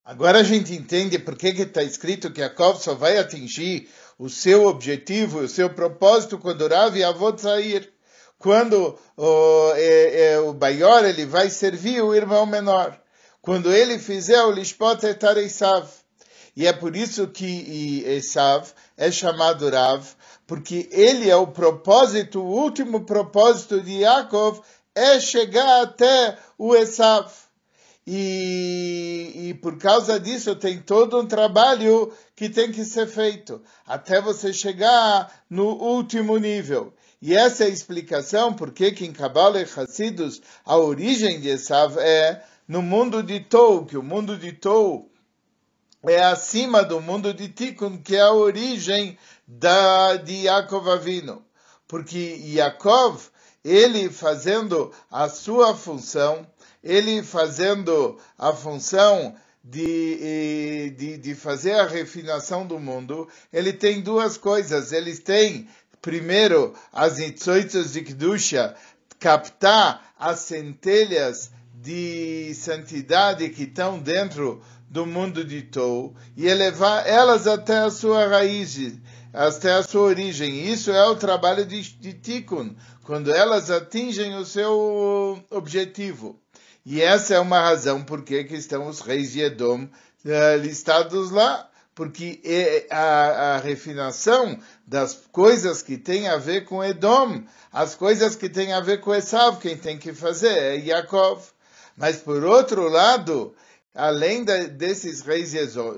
Agora 0.05 0.39
a 0.39 0.43
gente 0.43 0.73
entende 0.73 1.17
por 1.17 1.37
que 1.37 1.47
está 1.47 1.81
escrito 1.81 2.29
que 2.29 2.41
Jacob 2.41 2.75
só 2.75 2.93
vai 2.93 3.17
atingir 3.17 3.89
o 4.19 4.29
seu 4.29 4.65
objetivo, 4.65 5.39
o 5.39 5.47
seu 5.47 5.69
propósito 5.69 6.37
quando 6.37 6.67
Rav 6.67 6.97
e 6.97 7.03
Avot 7.05 7.41
sair. 7.41 7.89
Quando 8.37 8.99
o, 9.15 9.73
é, 9.77 10.33
é, 10.33 10.39
o 10.41 10.53
maior 10.53 11.05
ele 11.05 11.25
vai 11.25 11.49
servir 11.49 12.01
o 12.03 12.13
irmão 12.13 12.45
menor. 12.45 12.99
Quando 13.41 13.71
ele 13.71 13.97
fizer 13.97 14.43
o 14.43 14.51
Lishpot 14.51 15.05
etar 15.05 15.37
Esav. 15.37 15.87
E 16.53 16.67
é 16.67 16.73
por 16.73 16.97
isso 16.97 17.27
que 17.27 18.03
Esav 18.05 18.67
é 18.97 19.09
chamado 19.09 19.69
Rav, 19.69 20.05
porque 20.45 20.89
ele 20.91 21.29
é 21.29 21.35
o 21.37 21.47
propósito, 21.47 22.41
o 22.41 22.61
último 22.61 23.05
propósito 23.05 23.79
de 23.79 24.01
Yaakov 24.01 24.61
é 24.93 25.17
chegar 25.21 25.81
até 25.81 26.37
o 26.57 26.75
Esav. 26.75 27.31
E, 28.05 29.31
e, 29.33 29.53
por 29.55 29.77
causa 29.77 30.19
disso 30.19 30.55
tem 30.55 30.81
todo 30.81 31.19
um 31.19 31.25
trabalho 31.25 32.11
que 32.35 32.49
tem 32.49 32.69
que 32.69 32.83
ser 32.83 33.07
feito 33.07 33.61
até 33.87 34.19
você 34.19 34.51
chegar 34.51 35.43
no 35.49 35.67
último 35.67 36.37
nível. 36.37 36.93
E 37.21 37.33
essa 37.33 37.63
é 37.63 37.67
a 37.67 37.69
explicação 37.69 38.53
por 38.53 38.71
que 38.71 38.87
em 39.05 39.13
Kabbalah 39.13 39.61
e 39.61 39.63
Hassidus 39.63 40.41
a 40.65 40.75
origem 40.75 41.39
de 41.39 41.47
Esav 41.47 41.97
é 41.97 42.43
no 42.67 42.81
mundo 42.81 43.23
de 43.23 43.39
Tou, 43.39 43.85
que 43.85 43.97
o 43.97 44.03
mundo 44.03 44.37
de 44.37 44.51
Tou 44.51 45.09
é 46.05 46.21
acima 46.21 46.83
do 46.83 46.99
mundo 46.99 47.33
de 47.33 47.47
Tikkun, 47.47 47.97
que 48.01 48.17
é 48.17 48.21
a 48.21 48.33
origem 48.33 49.17
da, 49.47 50.17
de 50.17 50.43
Yaakov 50.43 50.89
Avino. 50.89 51.45
Porque 51.87 52.41
Yaakov, 52.43 53.29
ele 53.63 54.09
fazendo 54.09 54.91
a 55.09 55.29
sua 55.29 55.73
função, 55.73 56.45
ele 56.83 57.23
fazendo 57.23 58.17
a 58.37 58.51
função 58.51 59.35
de, 59.63 60.93
de, 60.97 61.17
de 61.17 61.35
fazer 61.35 61.73
a 61.73 61.87
refinação 61.87 62.67
do 62.67 62.77
mundo, 62.77 63.29
ele 63.51 63.71
tem 63.71 64.01
duas 64.01 64.37
coisas. 64.37 64.91
Ele 64.91 65.15
tem, 65.15 65.69
primeiro, 66.01 66.73
as 66.91 67.17
Nitzoitzos 67.17 67.93
de 67.93 68.01
Kedusha, 68.01 68.75
captar 69.19 70.13
as 70.19 70.39
centelhas 70.39 71.51
de 71.73 72.53
santidade 72.55 73.49
que 73.49 73.63
estão 73.63 73.99
dentro 73.99 74.61
do 74.89 75.05
mundo 75.05 75.43
de 75.43 75.61
Tou 75.61 76.13
e 76.35 76.45
elevar 76.47 77.07
elas 77.07 77.47
até 77.47 77.79
a 77.79 77.89
sua 77.89 78.27
raiz, 78.27 78.93
até 79.33 79.73
a 79.73 79.83
sua 79.83 80.01
origem. 80.01 80.69
Isso 80.71 80.91
é 80.91 81.07
o 81.07 81.15
trabalho 81.15 81.65
de, 81.65 81.81
de 81.81 82.13
Tikkun, 82.13 82.75
quando 83.03 83.33
elas 83.33 83.71
atingem 83.71 84.35
o 84.35 84.45
seu 84.45 85.43
objetivo. 85.49 86.42
E 86.85 87.01
essa 87.01 87.35
é 87.35 87.39
uma 87.39 87.61
razão 87.61 88.03
por 88.03 88.23
que 88.23 88.35
estão 88.51 88.87
os 88.87 88.99
reis 88.99 89.31
de 89.31 89.41
Edom 89.41 89.85
uh, 89.85 90.57
listados 90.61 91.31
lá, 91.31 91.69
porque 91.95 92.41
é 92.43 92.87
a, 92.89 93.55
a, 93.55 93.57
refinação 93.57 94.59
das 94.85 95.13
coisas 95.31 95.81
que 95.81 95.97
tem 95.97 96.27
a 96.27 96.37
ver 96.37 96.65
com 96.65 96.83
Edom, 96.83 97.43
as 97.71 97.95
coisas 97.95 98.35
que 98.35 98.49
tem 98.49 98.73
a 98.73 98.81
ver 98.81 98.99
com 98.99 99.15
Esav, 99.15 99.59
quem 99.61 99.77
tem 99.77 99.97
que 99.97 100.13
fazer 100.13 100.57
é 100.57 100.75
Yaakov. 100.75 101.41
Mas 101.95 102.17
por 102.17 102.43
outro 102.43 102.89
lado, 102.89 103.55
além 103.95 104.43
de, 104.43 104.67
desses 104.67 105.21
reis 105.21 105.53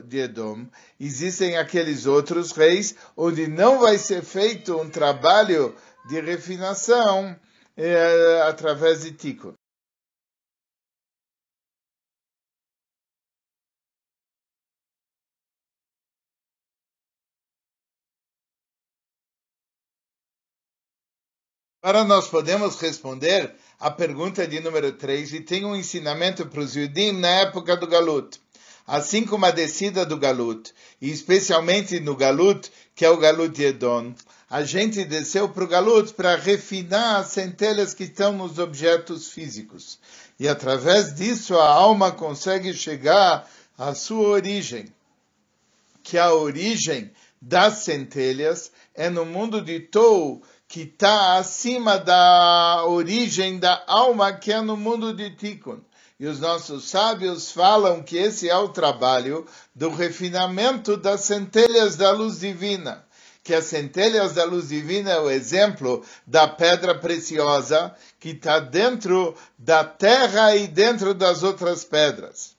de 0.06 0.20
Edom, 0.20 0.68
existem 1.00 1.58
aqueles 1.58 2.06
outros 2.06 2.52
reis 2.52 2.94
onde 3.18 3.48
não 3.48 3.80
vai 3.80 3.98
ser 3.98 4.22
feito 4.22 4.80
um 4.80 4.90
trabalho 4.90 5.74
de 6.08 6.20
refinação 6.20 7.36
eh, 7.76 8.42
através 8.46 9.02
de 9.02 9.12
Tikkun. 9.12 9.54
Agora 21.86 22.04
nós 22.04 22.28
podemos 22.28 22.82
responder 22.82 23.54
a 23.80 23.92
pergunta 23.92 24.48
de 24.48 24.60
número 24.60 24.92
3 24.94 25.34
e 25.34 25.40
tem 25.42 25.64
um 25.64 25.76
ensinamento 25.76 26.44
para 26.48 26.62
os 26.62 26.76
Yudim 26.76 27.12
na 27.12 27.28
época 27.28 27.78
do 27.78 27.86
Galut. 27.86 28.42
Assim 28.88 29.24
como 29.24 29.46
a 29.46 29.52
descida 29.52 30.04
do 30.04 30.18
Galut, 30.18 30.74
e 31.00 31.12
especialmente 31.12 32.00
no 32.00 32.16
Galut, 32.16 32.72
que 32.96 33.06
é 33.06 33.10
o 33.12 33.18
Galut 33.18 33.56
de 33.56 33.66
Edom, 33.66 34.16
a 34.50 34.64
gente 34.64 35.06
desceu 35.06 35.48
para 35.48 35.64
o 35.64 35.68
Galut 35.68 36.12
para 36.14 36.36
refinar 36.36 37.18
as 37.18 37.28
centelhas 37.28 37.94
que 37.94 38.06
estão 38.06 38.34
nos 38.34 38.58
objetos 38.58 39.30
físicos. 39.30 40.00
E 40.40 40.48
através 40.48 41.14
disso 41.14 41.56
a 41.56 41.70
alma 41.70 42.12
consegue 42.12 42.74
chegar 42.74 43.48
à 43.78 43.94
sua 43.94 44.30
origem, 44.30 44.88
que 46.02 46.18
a 46.18 46.34
origem 46.34 47.12
das 47.40 47.84
centelhas 47.84 48.72
é 48.96 49.08
no 49.08 49.24
mundo 49.24 49.62
de 49.62 49.82
Tou, 49.82 50.42
que 50.76 50.82
está 50.82 51.38
acima 51.38 51.98
da 51.98 52.84
origem 52.86 53.58
da 53.58 53.82
alma 53.88 54.34
que 54.34 54.52
é 54.52 54.60
no 54.60 54.76
mundo 54.76 55.14
de 55.14 55.30
Tikkun. 55.30 55.80
E 56.20 56.28
os 56.28 56.42
nossos 56.42 56.90
sábios 56.90 57.50
falam 57.50 58.04
que 58.04 58.18
esse 58.18 58.50
é 58.50 58.58
o 58.58 58.68
trabalho 58.68 59.48
do 59.74 59.90
refinamento 59.90 60.98
das 60.98 61.22
centelhas 61.22 61.96
da 61.96 62.12
luz 62.12 62.42
divina. 62.42 63.06
Que 63.42 63.54
as 63.54 63.64
centelhas 63.64 64.34
da 64.34 64.44
luz 64.44 64.68
divina 64.68 65.12
é 65.12 65.20
o 65.22 65.30
exemplo 65.30 66.04
da 66.28 66.46
pedra 66.46 66.94
preciosa 66.94 67.96
que 68.20 68.32
está 68.32 68.60
dentro 68.60 69.34
da 69.58 69.86
terra 69.86 70.58
e 70.58 70.68
dentro 70.68 71.14
das 71.14 71.42
outras 71.42 71.86
pedras. 71.86 72.54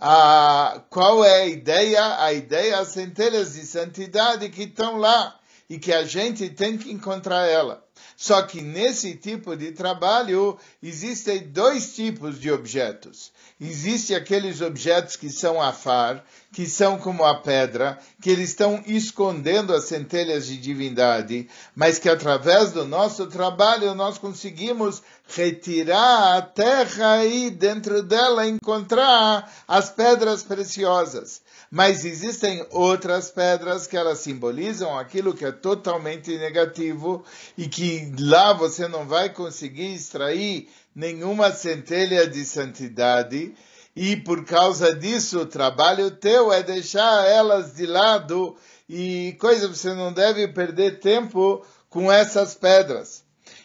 Ah, 0.00 0.80
qual 0.88 1.22
é 1.22 1.42
a 1.42 1.46
ideia? 1.46 2.16
A 2.24 2.32
ideia 2.32 2.76
é 2.76 2.78
as 2.78 2.88
centelhas 2.88 3.52
de 3.52 3.66
santidade 3.66 4.48
que 4.48 4.62
estão 4.62 4.96
lá 4.96 5.38
e 5.68 5.78
que 5.78 5.92
a 5.92 6.04
gente 6.04 6.48
tem 6.48 6.78
que 6.78 6.90
encontrar 6.90 7.46
ela. 7.46 7.84
Só 8.16 8.42
que 8.42 8.60
nesse 8.60 9.14
tipo 9.14 9.56
de 9.56 9.72
trabalho 9.72 10.58
existem 10.82 11.48
dois 11.48 11.94
tipos 11.94 12.40
de 12.40 12.50
objetos. 12.50 13.32
Existem 13.60 14.16
aqueles 14.16 14.60
objetos 14.60 15.16
que 15.16 15.30
são 15.30 15.60
afar, 15.60 16.24
que 16.52 16.66
são 16.66 16.96
como 16.96 17.24
a 17.24 17.40
pedra, 17.40 17.98
que 18.22 18.30
eles 18.30 18.50
estão 18.50 18.82
escondendo 18.86 19.74
as 19.74 19.84
centelhas 19.84 20.46
de 20.46 20.56
divindade, 20.56 21.48
mas 21.74 21.98
que 21.98 22.08
através 22.08 22.72
do 22.72 22.84
nosso 22.86 23.26
trabalho 23.26 23.94
nós 23.94 24.16
conseguimos 24.16 25.02
retirar 25.28 26.36
a 26.36 26.42
terra 26.42 27.24
e 27.24 27.50
dentro 27.50 28.02
dela 28.02 28.46
encontrar 28.46 29.52
as 29.66 29.90
pedras 29.90 30.42
preciosas. 30.42 31.42
Mas 31.70 32.04
existem 32.04 32.66
outras 32.70 33.30
pedras 33.30 33.86
que 33.86 33.96
elas 33.96 34.20
simbolizam 34.20 34.98
aquilo 34.98 35.34
que 35.34 35.44
é 35.44 35.52
totalmente 35.52 36.36
negativo 36.38 37.24
e 37.58 37.68
que 37.68 38.10
lá 38.18 38.54
você 38.54 38.88
não 38.88 39.06
vai 39.06 39.28
conseguir 39.28 39.94
extrair 39.94 40.68
nenhuma 40.94 41.52
centelha 41.52 42.26
de 42.26 42.44
santidade. 42.44 43.54
E 43.94 44.16
por 44.16 44.44
causa 44.44 44.94
disso, 44.94 45.40
o 45.40 45.46
trabalho 45.46 46.10
teu 46.10 46.52
é 46.52 46.62
deixar 46.62 47.26
elas 47.26 47.74
de 47.74 47.84
lado 47.84 48.56
e 48.88 49.36
coisa 49.38 49.68
você 49.68 49.92
não 49.92 50.12
deve 50.12 50.48
perder 50.48 51.00
tempo 51.00 51.64
com 51.90 52.10
essas 52.10 52.54
pedras. 52.54 53.24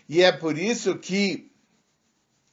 E 0.10 0.22
é 0.22 0.32
por 0.32 0.58
isso 0.58 0.98
que 0.98 1.50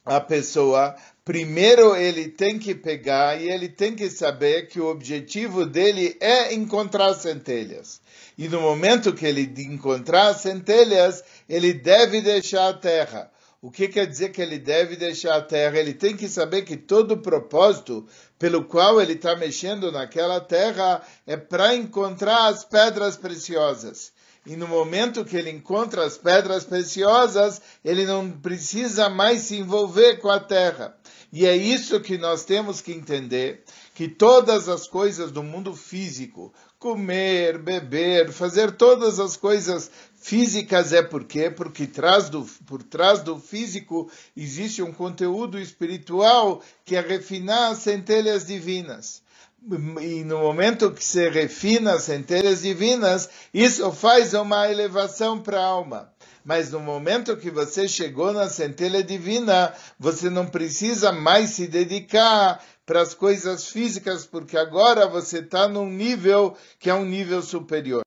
a 0.05 0.19
pessoa, 0.19 0.95
primeiro 1.23 1.95
ele 1.95 2.27
tem 2.29 2.57
que 2.57 2.73
pegar 2.73 3.39
e 3.39 3.49
ele 3.49 3.69
tem 3.69 3.95
que 3.95 4.09
saber 4.09 4.67
que 4.67 4.79
o 4.79 4.87
objetivo 4.87 5.65
dele 5.65 6.17
é 6.19 6.53
encontrar 6.53 7.13
centelhas. 7.13 8.01
E 8.37 8.47
no 8.47 8.61
momento 8.61 9.13
que 9.13 9.25
ele 9.25 9.51
encontrar 9.63 10.33
centelhas, 10.33 11.23
ele 11.47 11.73
deve 11.73 12.21
deixar 12.21 12.69
a 12.69 12.73
terra. 12.73 13.31
O 13.61 13.69
que 13.69 13.87
quer 13.87 14.07
dizer 14.07 14.29
que 14.29 14.41
ele 14.41 14.57
deve 14.57 14.95
deixar 14.95 15.35
a 15.35 15.41
terra? 15.41 15.77
Ele 15.77 15.93
tem 15.93 16.17
que 16.17 16.27
saber 16.27 16.63
que 16.63 16.75
todo 16.75 17.11
o 17.11 17.21
propósito 17.21 18.07
pelo 18.39 18.63
qual 18.63 18.99
ele 18.99 19.13
está 19.13 19.35
mexendo 19.35 19.91
naquela 19.91 20.41
terra 20.41 21.03
é 21.27 21.37
para 21.37 21.75
encontrar 21.75 22.47
as 22.47 22.65
pedras 22.65 23.15
preciosas. 23.15 24.11
E 24.45 24.55
no 24.55 24.67
momento 24.67 25.23
que 25.23 25.37
ele 25.37 25.51
encontra 25.51 26.03
as 26.03 26.17
pedras 26.17 26.63
preciosas, 26.63 27.61
ele 27.85 28.05
não 28.05 28.31
precisa 28.31 29.07
mais 29.07 29.41
se 29.41 29.57
envolver 29.57 30.17
com 30.17 30.29
a 30.29 30.39
terra. 30.39 30.97
E 31.31 31.45
é 31.45 31.55
isso 31.55 32.01
que 32.01 32.17
nós 32.17 32.43
temos 32.43 32.81
que 32.81 32.91
entender, 32.91 33.63
que 33.93 34.07
todas 34.07 34.67
as 34.67 34.87
coisas 34.87 35.31
do 35.31 35.43
mundo 35.43 35.73
físico, 35.75 36.51
comer, 36.77 37.59
beber, 37.59 38.31
fazer 38.31 38.71
todas 38.71 39.19
as 39.19 39.37
coisas 39.37 39.89
físicas 40.15 40.91
é 40.91 41.01
por 41.01 41.23
quê? 41.23 41.49
Porque 41.49 41.87
do, 42.29 42.43
por 42.65 42.83
trás 42.83 43.21
do 43.21 43.39
físico 43.39 44.11
existe 44.35 44.81
um 44.81 44.91
conteúdo 44.91 45.59
espiritual 45.59 46.61
que 46.83 46.95
é 46.95 47.01
refinar 47.01 47.71
as 47.71 47.77
centelhas 47.77 48.45
divinas. 48.45 49.21
E 49.63 50.23
no 50.23 50.39
momento 50.39 50.91
que 50.91 51.03
se 51.03 51.29
refina 51.29 51.93
as 51.93 52.03
centelhas 52.03 52.63
divinas, 52.63 53.29
isso 53.53 53.91
faz 53.91 54.33
uma 54.33 54.67
elevação 54.71 55.39
para 55.39 55.59
a 55.59 55.65
alma. 55.65 56.11
Mas 56.43 56.71
no 56.71 56.79
momento 56.79 57.37
que 57.37 57.51
você 57.51 57.87
chegou 57.87 58.33
na 58.33 58.49
centelha 58.49 59.03
divina, 59.03 59.71
você 59.99 60.31
não 60.31 60.47
precisa 60.47 61.11
mais 61.11 61.51
se 61.51 61.67
dedicar 61.67 62.63
para 62.87 63.01
as 63.01 63.13
coisas 63.13 63.67
físicas, 63.67 64.25
porque 64.25 64.57
agora 64.57 65.07
você 65.07 65.37
está 65.37 65.67
num 65.67 65.87
nível 65.87 66.57
que 66.79 66.89
é 66.89 66.93
um 66.95 67.05
nível 67.05 67.43
superior. 67.43 68.01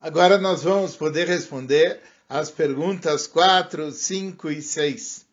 Agora 0.00 0.38
nós 0.38 0.62
vamos 0.62 0.96
poder 0.96 1.26
responder 1.26 2.00
as 2.28 2.50
perguntas 2.50 3.26
4, 3.26 3.92
5 3.92 4.50
e 4.50 4.60
6, 4.60 5.26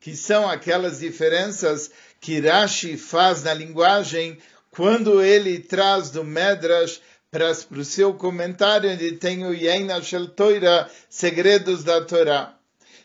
que 0.00 0.14
são 0.14 0.48
aquelas 0.48 0.98
diferenças 0.98 1.90
que 2.20 2.40
Rashi 2.40 2.96
faz 2.96 3.42
na 3.42 3.54
linguagem 3.54 4.38
quando 4.70 5.22
ele 5.22 5.58
traz 5.58 6.10
do 6.10 6.24
Medrash 6.24 7.00
para 7.30 7.50
o 7.50 7.84
seu 7.84 8.14
comentário, 8.14 8.90
onde 8.90 9.12
tem 9.12 9.44
o 9.46 9.54
Yena 9.54 10.02
Shel 10.02 10.28
Toira, 10.28 10.90
Segredos 11.08 11.82
da 11.82 12.00
Torá. 12.04 12.54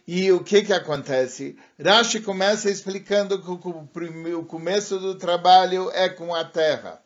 E 0.08 0.32
o 0.32 0.44
que 0.44 0.64
que 0.64 0.74
acontece? 0.74 1.56
Rashi 1.80 2.20
começa 2.20 2.70
explicando 2.70 3.42
que 3.42 4.34
o 4.34 4.44
começo 4.44 5.00
do 5.00 5.16
trabalho 5.16 5.90
é 5.92 6.10
com 6.10 6.34
a 6.34 6.44
terra. 6.44 7.02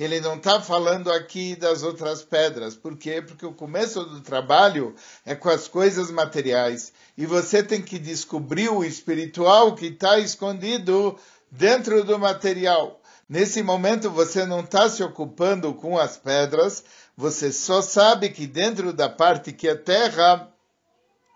Ele 0.00 0.20
não 0.20 0.36
está 0.36 0.60
falando 0.60 1.10
aqui 1.10 1.56
das 1.56 1.82
outras 1.82 2.22
pedras. 2.22 2.76
Por 2.76 2.96
quê? 2.96 3.20
Porque 3.20 3.44
o 3.44 3.52
começo 3.52 4.04
do 4.04 4.20
trabalho 4.20 4.94
é 5.26 5.34
com 5.34 5.48
as 5.48 5.66
coisas 5.66 6.08
materiais. 6.08 6.92
E 7.16 7.26
você 7.26 7.64
tem 7.64 7.82
que 7.82 7.98
descobrir 7.98 8.68
o 8.68 8.84
espiritual 8.84 9.74
que 9.74 9.86
está 9.86 10.16
escondido 10.20 11.18
dentro 11.50 12.04
do 12.04 12.16
material. 12.16 13.00
Nesse 13.28 13.60
momento 13.60 14.08
você 14.08 14.46
não 14.46 14.60
está 14.60 14.88
se 14.88 15.02
ocupando 15.02 15.74
com 15.74 15.98
as 15.98 16.16
pedras, 16.16 16.84
você 17.16 17.50
só 17.50 17.82
sabe 17.82 18.28
que 18.28 18.46
dentro 18.46 18.92
da 18.92 19.08
parte 19.08 19.52
que 19.52 19.66
é 19.66 19.74
terra 19.74 20.48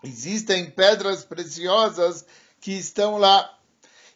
existem 0.01 0.71
pedras 0.71 1.25
preciosas 1.25 2.25
que 2.61 2.71
estão 2.71 3.17
lá. 3.17 3.57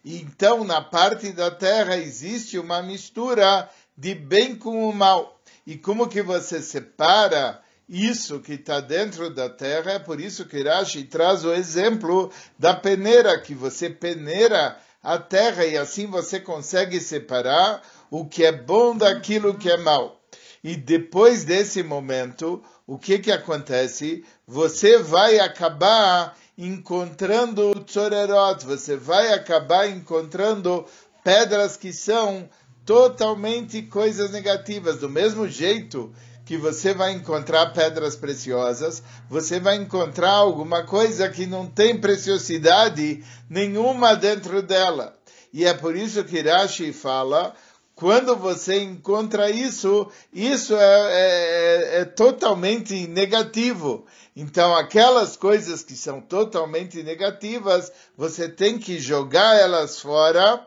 Então, 0.05 0.63
na 0.63 0.81
parte 0.81 1.33
da 1.33 1.51
terra 1.51 1.97
existe 1.97 2.57
uma 2.57 2.81
mistura 2.81 3.69
de 3.97 4.13
bem 4.13 4.55
com 4.55 4.87
o 4.87 4.93
mal. 4.93 5.41
E 5.65 5.75
como 5.75 6.07
que 6.07 6.21
você 6.21 6.61
separa 6.61 7.61
isso 7.89 8.39
que 8.39 8.53
está 8.53 8.79
dentro 8.79 9.33
da 9.33 9.49
terra? 9.49 9.93
É 9.93 9.99
por 9.99 10.21
isso 10.21 10.45
que 10.45 10.63
Rashi 10.63 11.03
traz 11.05 11.43
o 11.43 11.53
exemplo 11.53 12.31
da 12.59 12.73
peneira, 12.73 13.39
que 13.39 13.55
você 13.55 13.89
peneira 13.89 14.77
a 15.01 15.17
terra 15.17 15.65
e 15.65 15.77
assim 15.77 16.05
você 16.05 16.39
consegue 16.39 16.99
separar 16.99 17.81
o 18.11 18.25
que 18.25 18.45
é 18.45 18.51
bom 18.51 18.95
daquilo 18.95 19.57
que 19.57 19.69
é 19.69 19.77
mal. 19.77 20.21
E 20.63 20.75
depois 20.75 21.43
desse 21.43 21.81
momento, 21.81 22.61
o 22.85 22.97
que 22.97 23.19
que 23.19 23.31
acontece? 23.31 24.25
Você 24.45 24.97
vai 24.97 25.39
acabar 25.39 26.37
encontrando 26.57 27.83
tzorerot, 27.85 28.65
você 28.65 28.97
vai 28.97 29.33
acabar 29.33 29.89
encontrando 29.89 30.85
pedras 31.23 31.77
que 31.77 31.93
são 31.93 32.49
totalmente 32.87 33.81
coisas 33.83 34.31
negativas. 34.31 34.97
Do 34.97 35.09
mesmo 35.09 35.45
jeito 35.47 36.11
que 36.45 36.55
você 36.55 36.93
vai 36.93 37.11
encontrar 37.11 37.73
pedras 37.73 38.15
preciosas, 38.15 39.03
você 39.29 39.59
vai 39.59 39.75
encontrar 39.75 40.31
alguma 40.31 40.83
coisa 40.83 41.27
que 41.27 41.45
não 41.45 41.67
tem 41.67 41.99
preciosidade 41.99 43.21
nenhuma 43.49 44.15
dentro 44.15 44.61
dela. 44.61 45.17
E 45.51 45.65
é 45.65 45.73
por 45.73 45.97
isso 45.97 46.23
que 46.23 46.41
Rashi 46.41 46.93
fala, 46.93 47.53
quando 47.93 48.37
você 48.37 48.79
encontra 48.79 49.49
isso, 49.49 50.09
isso 50.31 50.73
é, 50.73 50.79
é, 50.79 51.99
é, 51.99 52.05
totalmente 52.05 53.05
negativo. 53.07 54.05
Então, 54.33 54.73
aquelas 54.73 55.35
coisas 55.35 55.83
que 55.83 55.95
são 55.95 56.21
totalmente 56.21 57.03
negativas, 57.03 57.91
você 58.15 58.47
tem 58.47 58.77
que 58.79 58.97
jogar 58.97 59.59
elas 59.59 59.99
fora, 59.99 60.65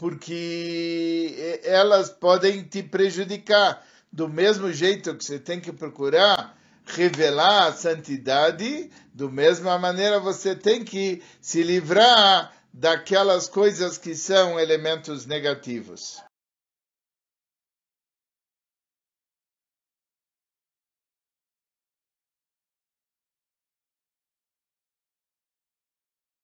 porque 0.00 1.60
elas 1.62 2.08
podem 2.08 2.62
te 2.62 2.82
prejudicar 2.82 3.86
do 4.10 4.26
mesmo 4.30 4.72
jeito 4.72 5.14
que 5.14 5.22
você 5.22 5.38
tem 5.38 5.60
que 5.60 5.70
procurar 5.70 6.56
revelar 6.86 7.66
a 7.66 7.72
santidade, 7.74 8.90
do 9.12 9.30
mesma 9.30 9.76
maneira 9.78 10.18
você 10.18 10.56
tem 10.56 10.82
que 10.82 11.22
se 11.38 11.62
livrar 11.62 12.50
daquelas 12.72 13.46
coisas 13.46 13.98
que 13.98 14.14
são 14.14 14.58
elementos 14.58 15.26
negativos. 15.26 16.16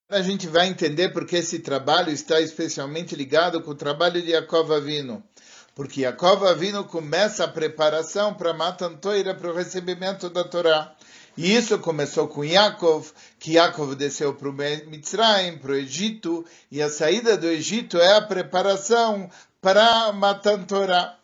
A 0.09 0.23
gente 0.23 0.47
vai 0.47 0.69
entender 0.69 1.09
porque 1.09 1.37
esse 1.37 1.59
trabalho 1.59 2.11
está 2.11 2.41
especialmente 2.41 3.17
ligado 3.17 3.61
com 3.63 3.73
o 3.73 3.75
trabalho 3.75 4.23
de 4.23 4.31
Yaakov 4.31 4.73
Avino 4.73 5.23
porque 5.77 6.01
Yaakov 6.01 6.47
Avino 6.47 6.85
começa 6.85 7.45
a 7.45 7.49
preparação 7.49 8.33
para 8.33 8.55
Matan 8.55 8.95
Toira, 8.95 9.35
para 9.35 9.51
o 9.51 9.55
recebimento 9.55 10.31
da 10.31 10.43
Torá. 10.43 10.95
E 11.37 11.55
isso 11.55 11.79
começou 11.79 12.27
com 12.29 12.43
Yaakov, 12.43 13.13
que 13.39 13.53
Yaakov 13.53 13.95
desceu 13.95 14.33
para 14.33 14.49
o 14.49 14.55
Mitzrayim, 14.55 15.59
para 15.59 15.73
o 15.73 15.77
Egito, 15.77 16.47
e 16.73 16.81
a 16.81 16.89
saída 16.89 17.37
do 17.37 17.47
Egito 17.47 17.99
é 17.99 18.17
a 18.17 18.23
preparação 18.23 19.31
para 19.61 20.11
Matan 20.15 20.63
Torá. 20.63 21.19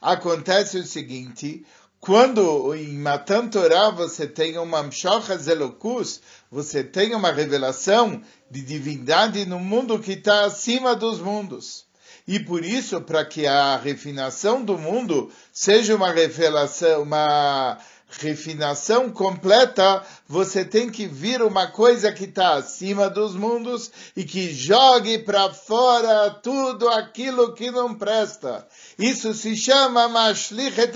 Acontece 0.00 0.78
o 0.78 0.86
seguinte, 0.86 1.62
quando 2.00 2.74
em 2.74 2.96
Matan 2.96 3.48
Torá 3.48 3.90
você 3.90 4.26
tem 4.26 4.56
uma 4.56 4.82
Mshocha 4.82 5.36
Zelokus, 5.36 6.22
você 6.50 6.82
tem 6.82 7.14
uma 7.14 7.30
revelação 7.30 8.22
de 8.50 8.62
divindade 8.62 9.44
no 9.44 9.60
mundo 9.60 9.98
que 9.98 10.12
está 10.12 10.46
acima 10.46 10.96
dos 10.96 11.20
mundos. 11.20 11.84
E 12.26 12.40
por 12.40 12.64
isso, 12.64 13.00
para 13.02 13.24
que 13.24 13.46
a 13.46 13.76
refinação 13.76 14.64
do 14.64 14.78
mundo 14.78 15.30
seja 15.52 15.94
uma 15.94 16.10
revelação, 16.10 17.02
uma 17.02 17.76
refinação 18.18 19.10
completa, 19.10 20.04
você 20.26 20.64
tem 20.64 20.90
que 20.90 21.06
vir 21.06 21.42
uma 21.42 21.68
coisa 21.68 22.12
que 22.12 22.24
está 22.24 22.54
acima 22.54 23.08
dos 23.08 23.34
mundos 23.34 23.90
e 24.16 24.24
que 24.24 24.52
jogue 24.52 25.18
para 25.20 25.52
fora 25.52 26.30
tudo 26.30 26.88
aquilo 26.88 27.54
que 27.54 27.70
não 27.70 27.94
presta. 27.94 28.66
Isso 28.98 29.32
se 29.34 29.56
chama 29.56 30.08
Mashlichet 30.08 30.92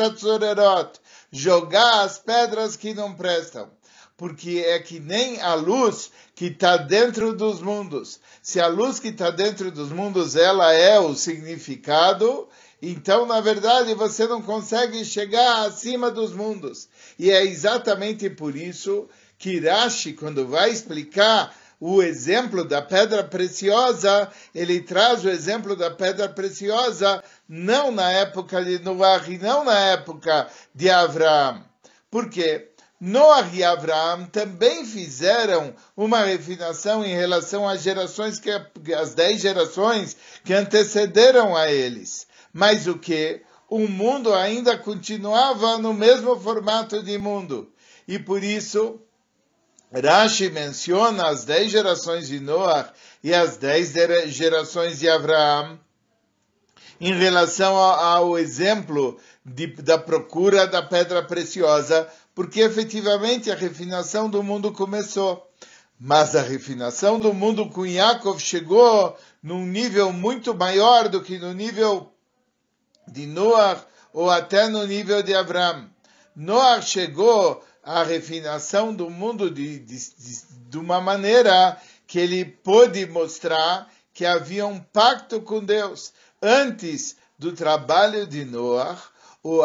jogar 1.31 2.03
as 2.03 2.19
pedras 2.19 2.77
que 2.77 2.95
não 2.95 3.15
prestam 3.15 3.71
porque 4.17 4.63
é 4.67 4.79
que 4.79 5.01
nem 5.01 5.41
a 5.41 5.55
luz 5.55 6.11
que 6.35 6.47
está 6.47 6.77
dentro 6.77 7.35
dos 7.35 7.61
mundos. 7.61 8.21
Se 8.43 8.61
a 8.61 8.67
luz 8.67 9.01
que 9.01 9.09
está 9.09 9.31
dentro 9.31 9.71
dos 9.71 9.91
mundos 9.91 10.37
ela 10.37 10.73
é 10.73 10.99
o 11.01 11.15
significado, 11.15 12.49
então 12.81 13.27
na 13.27 13.41
verdade 13.41 13.93
você 13.95 14.27
não 14.27 14.41
consegue 14.41 15.05
chegar 15.05 15.67
acima 15.67 16.11
dos 16.11 16.33
mundos. 16.33 16.89
E 17.19 17.31
é 17.31 17.45
exatamente 17.45 18.29
por 18.31 18.57
isso 18.57 19.09
que 19.39 19.61
Rashi, 19.61 20.13
quando 20.13 20.47
vai 20.47 20.71
explicar 20.71 21.55
o 21.81 22.03
exemplo 22.03 22.65
da 22.65 22.81
pedra 22.81 23.23
preciosa, 23.23 24.31
ele 24.55 24.81
traz 24.81 25.25
o 25.25 25.29
exemplo 25.29 25.77
da 25.77 25.91
pedra 25.91 26.29
preciosa 26.29 27.23
não 27.49 27.91
na 27.91 28.11
época 28.11 28.65
de 28.65 28.79
Noah 28.79 29.23
não 29.41 29.65
na 29.65 29.79
época 29.79 30.49
de 30.75 30.89
Abraão. 30.89 31.63
Por 32.11 32.31
quê? 32.31 32.71
Noah 33.01 33.51
e 33.53 33.63
Abraão 33.63 34.25
também 34.25 34.87
fizeram 34.87 35.75
uma 35.97 36.23
refinação 36.23 37.05
em 37.05 37.15
relação 37.15 37.69
às 37.69 37.83
gerações 37.83 38.41
que 38.41 38.51
as 38.95 39.15
dez 39.15 39.43
gerações 39.43 40.17
que 40.43 40.55
antecederam 40.55 41.55
a 41.55 41.71
eles. 41.71 42.27
Mas 42.51 42.87
o 42.87 42.97
que? 42.99 43.43
O 43.77 43.89
mundo 43.89 44.33
ainda 44.33 44.79
continuava 44.79 45.79
no 45.79 45.93
mesmo 45.93 46.39
formato 46.39 47.03
de 47.03 47.19
mundo. 47.19 47.73
E 48.07 48.21
por 48.21 48.45
isso, 48.45 49.01
Rashi 49.93 50.49
menciona 50.49 51.27
as 51.27 51.45
dez 51.45 51.73
gerações 51.73 52.29
de 52.29 52.39
Noah 52.39 52.93
e 53.21 53.35
as 53.35 53.57
dez 53.57 53.93
gerações 54.29 55.01
de 55.01 55.11
Abraão 55.11 55.77
em 57.01 57.19
relação 57.19 57.77
ao 57.77 58.39
exemplo 58.39 59.19
de, 59.45 59.67
da 59.67 59.99
procura 59.99 60.69
da 60.69 60.81
pedra 60.81 61.21
preciosa 61.21 62.09
porque 62.33 62.61
efetivamente 62.61 63.51
a 63.51 63.57
refinação 63.57 64.31
do 64.31 64.41
mundo 64.41 64.71
começou. 64.71 65.51
Mas 65.99 66.37
a 66.37 66.43
refinação 66.43 67.19
do 67.19 67.35
mundo 67.35 67.69
com 67.69 67.85
Yaakov 67.85 68.39
chegou 68.39 69.19
num 69.43 69.67
nível 69.67 70.13
muito 70.13 70.55
maior 70.55 71.09
do 71.09 71.21
que 71.21 71.41
no 71.41 71.53
nível 71.53 72.14
de 73.07 73.27
Noah 73.27 73.85
ou 74.13 74.31
até 74.31 74.69
no 74.69 74.87
nível 74.87 75.23
de 75.23 75.35
Abraão. 75.35 75.89
Noah 76.35 76.83
chegou 76.83 77.65
à 77.83 78.03
refinação 78.03 78.95
do 78.95 79.11
mundo 79.11 79.51
de, 79.51 79.79
de, 79.79 79.97
de, 79.97 80.43
de 80.71 80.79
uma 80.79 81.01
maneira 81.01 81.77
que 82.07 82.19
ele 82.19 82.45
pôde 82.45 83.07
mostrar 83.07 83.91
que 84.13 84.25
havia 84.25 84.67
um 84.67 84.79
pacto 84.79 85.41
com 85.41 85.65
Deus. 85.65 86.13
Antes 86.41 87.17
do 87.39 87.53
trabalho 87.53 88.27
de 88.27 88.45
Noah, 88.45 89.01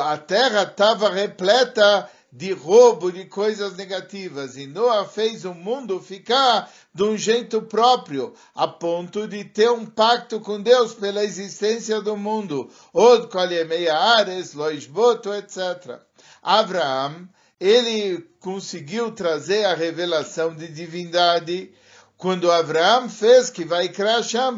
a 0.04 0.17
terra 0.17 0.63
estava 0.63 1.10
repleta 1.10 2.10
de 2.32 2.54
roubo, 2.54 3.12
de 3.12 3.26
coisas 3.26 3.76
negativas. 3.76 4.56
E 4.58 4.68
Noah 4.68 5.08
fez 5.08 5.46
o 5.46 5.54
mundo 5.54 6.00
ficar 6.00 6.72
de 6.94 7.04
um 7.04 7.18
jeito 7.18 7.62
próprio, 7.62 8.34
a 8.54 8.68
ponto 8.68 9.28
de 9.28 9.44
ter 9.44 9.70
um 9.70 9.86
pacto 9.86 10.39
com 10.39 10.62
Deus 10.62 10.94
pela 10.94 11.24
existência 11.24 12.02
do 12.02 12.15
mundo. 12.15 12.70
Od 12.94 13.28
Kolyemei 13.28 13.89
Ares, 13.89 14.54
Loisboto, 14.54 15.34
etc. 15.34 16.00
Abraão, 16.42 17.28
ele 17.60 18.20
conseguiu 18.39 19.12
trazer 19.12 19.65
a 19.65 19.76
revelação 19.76 20.56
de 20.56 20.68
divindade 20.68 21.74
quando 22.20 22.52
Abraão 22.52 23.10
fez 23.10 23.50
que 23.50 23.63
vai 23.63 23.88
Hashem, 23.88 24.58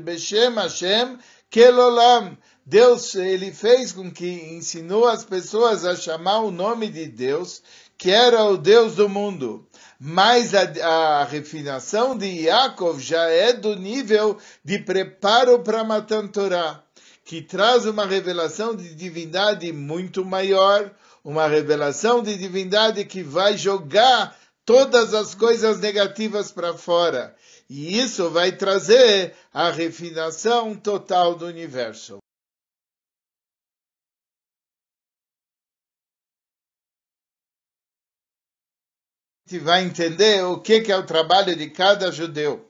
Beshem 0.00 0.54
Hashem, 0.54 1.18
Kelolam. 1.50 2.38
Deus, 2.70 3.14
ele 3.14 3.50
fez 3.50 3.92
com 3.92 4.10
que 4.10 4.28
ensinou 4.28 5.08
as 5.08 5.24
pessoas 5.24 5.86
a 5.86 5.96
chamar 5.96 6.40
o 6.40 6.50
nome 6.50 6.88
de 6.88 7.06
Deus, 7.06 7.62
que 7.96 8.10
era 8.10 8.44
o 8.44 8.58
Deus 8.58 8.96
do 8.96 9.08
mundo. 9.08 9.66
Mas 9.98 10.54
a, 10.54 10.64
a 10.86 11.24
refinação 11.24 12.14
de 12.14 12.26
Yaakov 12.26 13.00
já 13.00 13.26
é 13.30 13.54
do 13.54 13.74
nível 13.74 14.36
de 14.62 14.78
preparo 14.80 15.60
para 15.60 15.82
Matan 15.82 16.26
Torah, 16.26 16.84
que 17.24 17.40
traz 17.40 17.86
uma 17.86 18.04
revelação 18.04 18.76
de 18.76 18.94
divindade 18.94 19.72
muito 19.72 20.22
maior, 20.22 20.94
uma 21.24 21.48
revelação 21.48 22.22
de 22.22 22.36
divindade 22.36 23.02
que 23.06 23.22
vai 23.22 23.56
jogar 23.56 24.36
todas 24.66 25.14
as 25.14 25.34
coisas 25.34 25.80
negativas 25.80 26.52
para 26.52 26.74
fora. 26.74 27.34
E 27.66 27.98
isso 27.98 28.28
vai 28.28 28.52
trazer 28.52 29.32
a 29.54 29.70
refinação 29.70 30.74
total 30.74 31.34
do 31.34 31.46
universo. 31.46 32.18
Gente 39.48 39.58
vai 39.60 39.82
entender 39.82 40.44
o 40.44 40.58
que 40.58 40.92
é 40.92 40.96
o 40.96 41.06
trabalho 41.06 41.56
de 41.56 41.70
cada 41.70 42.12
judeu. 42.12 42.68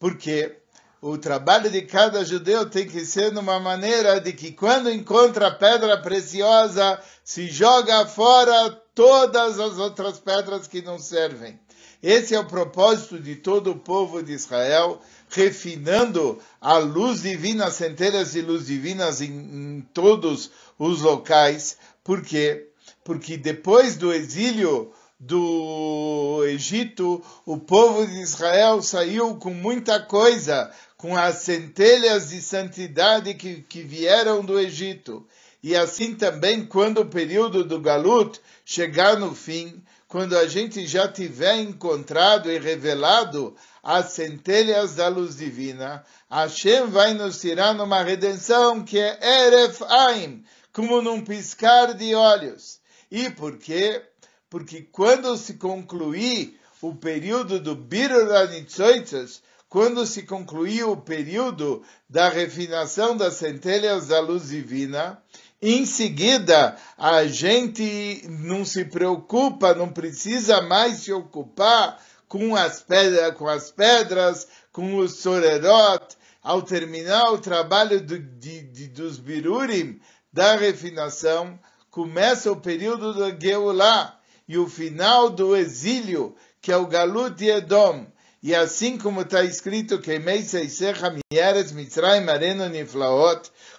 Porque 0.00 0.56
o 1.00 1.16
trabalho 1.16 1.70
de 1.70 1.82
cada 1.82 2.24
judeu 2.24 2.68
tem 2.68 2.88
que 2.88 3.06
ser 3.06 3.32
numa 3.32 3.60
maneira 3.60 4.20
de 4.20 4.32
que 4.32 4.50
quando 4.50 4.90
encontra 4.90 5.48
pedra 5.48 5.96
preciosa, 5.96 7.00
se 7.22 7.46
joga 7.46 8.04
fora 8.04 8.70
todas 8.96 9.60
as 9.60 9.78
outras 9.78 10.18
pedras 10.18 10.66
que 10.66 10.82
não 10.82 10.98
servem. 10.98 11.56
Esse 12.02 12.34
é 12.34 12.40
o 12.40 12.46
propósito 12.46 13.20
de 13.20 13.36
todo 13.36 13.70
o 13.70 13.78
povo 13.78 14.20
de 14.20 14.32
Israel, 14.32 15.00
refinando 15.28 16.40
a 16.60 16.78
luz 16.78 17.22
divina, 17.22 17.66
as 17.66 17.74
centelhas 17.74 18.32
de 18.32 18.40
luz 18.40 18.66
divinas 18.66 19.20
em, 19.20 19.26
em 19.26 19.88
todos 19.94 20.50
os 20.76 21.00
locais. 21.00 21.76
Por 22.02 22.22
quê? 22.22 22.70
Porque 23.04 23.36
depois 23.36 23.96
do 23.96 24.12
exílio 24.12 24.92
do 25.20 26.44
Egito, 26.46 27.24
o 27.44 27.58
povo 27.58 28.06
de 28.06 28.20
Israel 28.20 28.80
saiu 28.80 29.34
com 29.36 29.50
muita 29.50 29.98
coisa, 29.98 30.70
com 30.96 31.16
as 31.16 31.38
centelhas 31.38 32.30
de 32.30 32.40
santidade 32.40 33.34
que, 33.34 33.62
que 33.62 33.82
vieram 33.82 34.44
do 34.44 34.58
Egito. 34.58 35.26
E 35.60 35.74
assim 35.74 36.14
também, 36.14 36.64
quando 36.64 37.00
o 37.00 37.06
período 37.06 37.64
do 37.64 37.80
Galut 37.80 38.40
chegar 38.64 39.18
no 39.18 39.34
fim, 39.34 39.82
quando 40.06 40.38
a 40.38 40.46
gente 40.46 40.86
já 40.86 41.08
tiver 41.08 41.56
encontrado 41.56 42.50
e 42.50 42.58
revelado 42.58 43.56
as 43.82 44.12
centelhas 44.12 44.94
da 44.94 45.08
luz 45.08 45.36
divina, 45.36 46.04
Hashem 46.30 46.86
vai 46.86 47.12
nos 47.12 47.40
tirar 47.40 47.74
numa 47.74 48.02
redenção 48.02 48.84
que 48.84 48.98
é 48.98 49.18
Eref 49.46 49.82
Aim, 49.84 50.44
como 50.72 51.02
num 51.02 51.24
piscar 51.24 51.92
de 51.92 52.14
olhos. 52.14 52.78
E 53.10 53.28
por 53.30 53.58
quê? 53.58 54.02
Porque 54.50 54.82
quando 54.92 55.36
se 55.36 55.54
concluir 55.54 56.58
o 56.80 56.94
período 56.94 57.60
do 57.60 57.74
Birur 57.74 58.34
Anitzoitzes, 58.34 59.42
quando 59.68 60.06
se 60.06 60.22
concluir 60.22 60.84
o 60.84 60.96
período 60.96 61.82
da 62.08 62.28
refinação 62.28 63.16
das 63.16 63.34
centelhas 63.34 64.08
da 64.08 64.20
luz 64.20 64.48
divina, 64.48 65.22
em 65.60 65.84
seguida 65.84 66.76
a 66.96 67.26
gente 67.26 68.24
não 68.28 68.64
se 68.64 68.84
preocupa, 68.84 69.74
não 69.74 69.90
precisa 69.90 70.62
mais 70.62 70.98
se 70.98 71.12
ocupar 71.12 72.00
com 72.26 72.56
as 72.56 72.80
pedras, 72.80 73.34
com, 73.34 73.48
as 73.48 73.70
pedras, 73.70 74.48
com 74.72 74.96
os 74.96 75.16
sorerot, 75.16 76.16
ao 76.42 76.62
terminar 76.62 77.32
o 77.32 77.38
trabalho 77.38 78.00
do, 78.00 78.18
de, 78.18 78.62
de, 78.62 78.88
dos 78.88 79.18
birurim 79.18 80.00
da 80.32 80.56
refinação, 80.56 81.58
começa 81.90 82.50
o 82.52 82.60
período 82.60 83.12
da 83.12 83.36
Geulah, 83.38 84.17
e 84.48 84.56
o 84.56 84.66
final 84.66 85.28
do 85.28 85.54
exílio, 85.54 86.34
que 86.60 86.72
é 86.72 86.76
o 86.76 86.86
Galut 86.86 87.36
de 87.36 87.50
Edom. 87.50 88.06
E 88.42 88.54
assim 88.54 88.96
como 88.96 89.22
está 89.22 89.42
escrito 89.44 90.00
que 90.00 90.12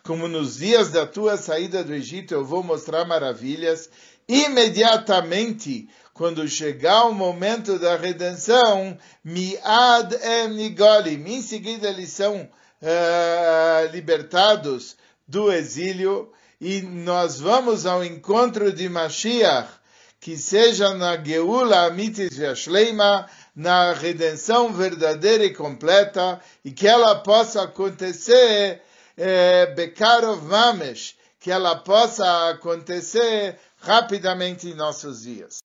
como 0.04 0.28
nos 0.28 0.58
dias 0.58 0.92
da 0.92 1.08
tua 1.08 1.38
saída 1.38 1.84
do 1.84 1.94
Egito 1.94 2.34
eu 2.34 2.46
vou 2.46 2.62
mostrar 2.62 3.06
maravilhas, 3.06 3.90
imediatamente, 4.28 5.90
quando 6.14 6.48
chegar 6.48 7.06
o 7.06 7.14
momento 7.14 7.80
da 7.80 7.96
redenção, 7.96 8.98
miad 9.24 10.14
em 10.22 10.50
em 11.38 11.42
seguida 11.42 11.88
eles 11.88 12.10
são 12.10 12.42
uh, 12.42 13.92
libertados 13.92 14.98
do 15.26 15.52
exílio, 15.52 16.32
e 16.60 16.82
nós 16.82 17.40
vamos 17.40 17.86
ao 17.86 18.04
encontro 18.04 18.74
de 18.74 18.90
Mashiach, 18.90 19.79
que 20.20 20.38
seja 20.38 20.94
na 20.94 21.16
Geula 21.18 21.86
Amitis 21.86 22.36
Shleima, 22.56 23.30
na 23.56 23.94
redenção 23.94 24.74
verdadeira 24.74 25.44
e 25.46 25.54
completa, 25.54 26.40
e 26.64 26.72
que 26.72 26.88
ela 26.88 27.16
possa 27.16 27.64
acontecer 27.64 28.82
é, 29.18 29.68
Bekarov 29.68 30.44
Mamesh, 30.44 31.16
que 31.40 31.52
ela 31.52 31.76
possa 31.76 32.50
acontecer 32.50 33.58
rapidamente 33.80 34.68
em 34.68 34.74
nossos 34.74 35.22
dias. 35.24 35.58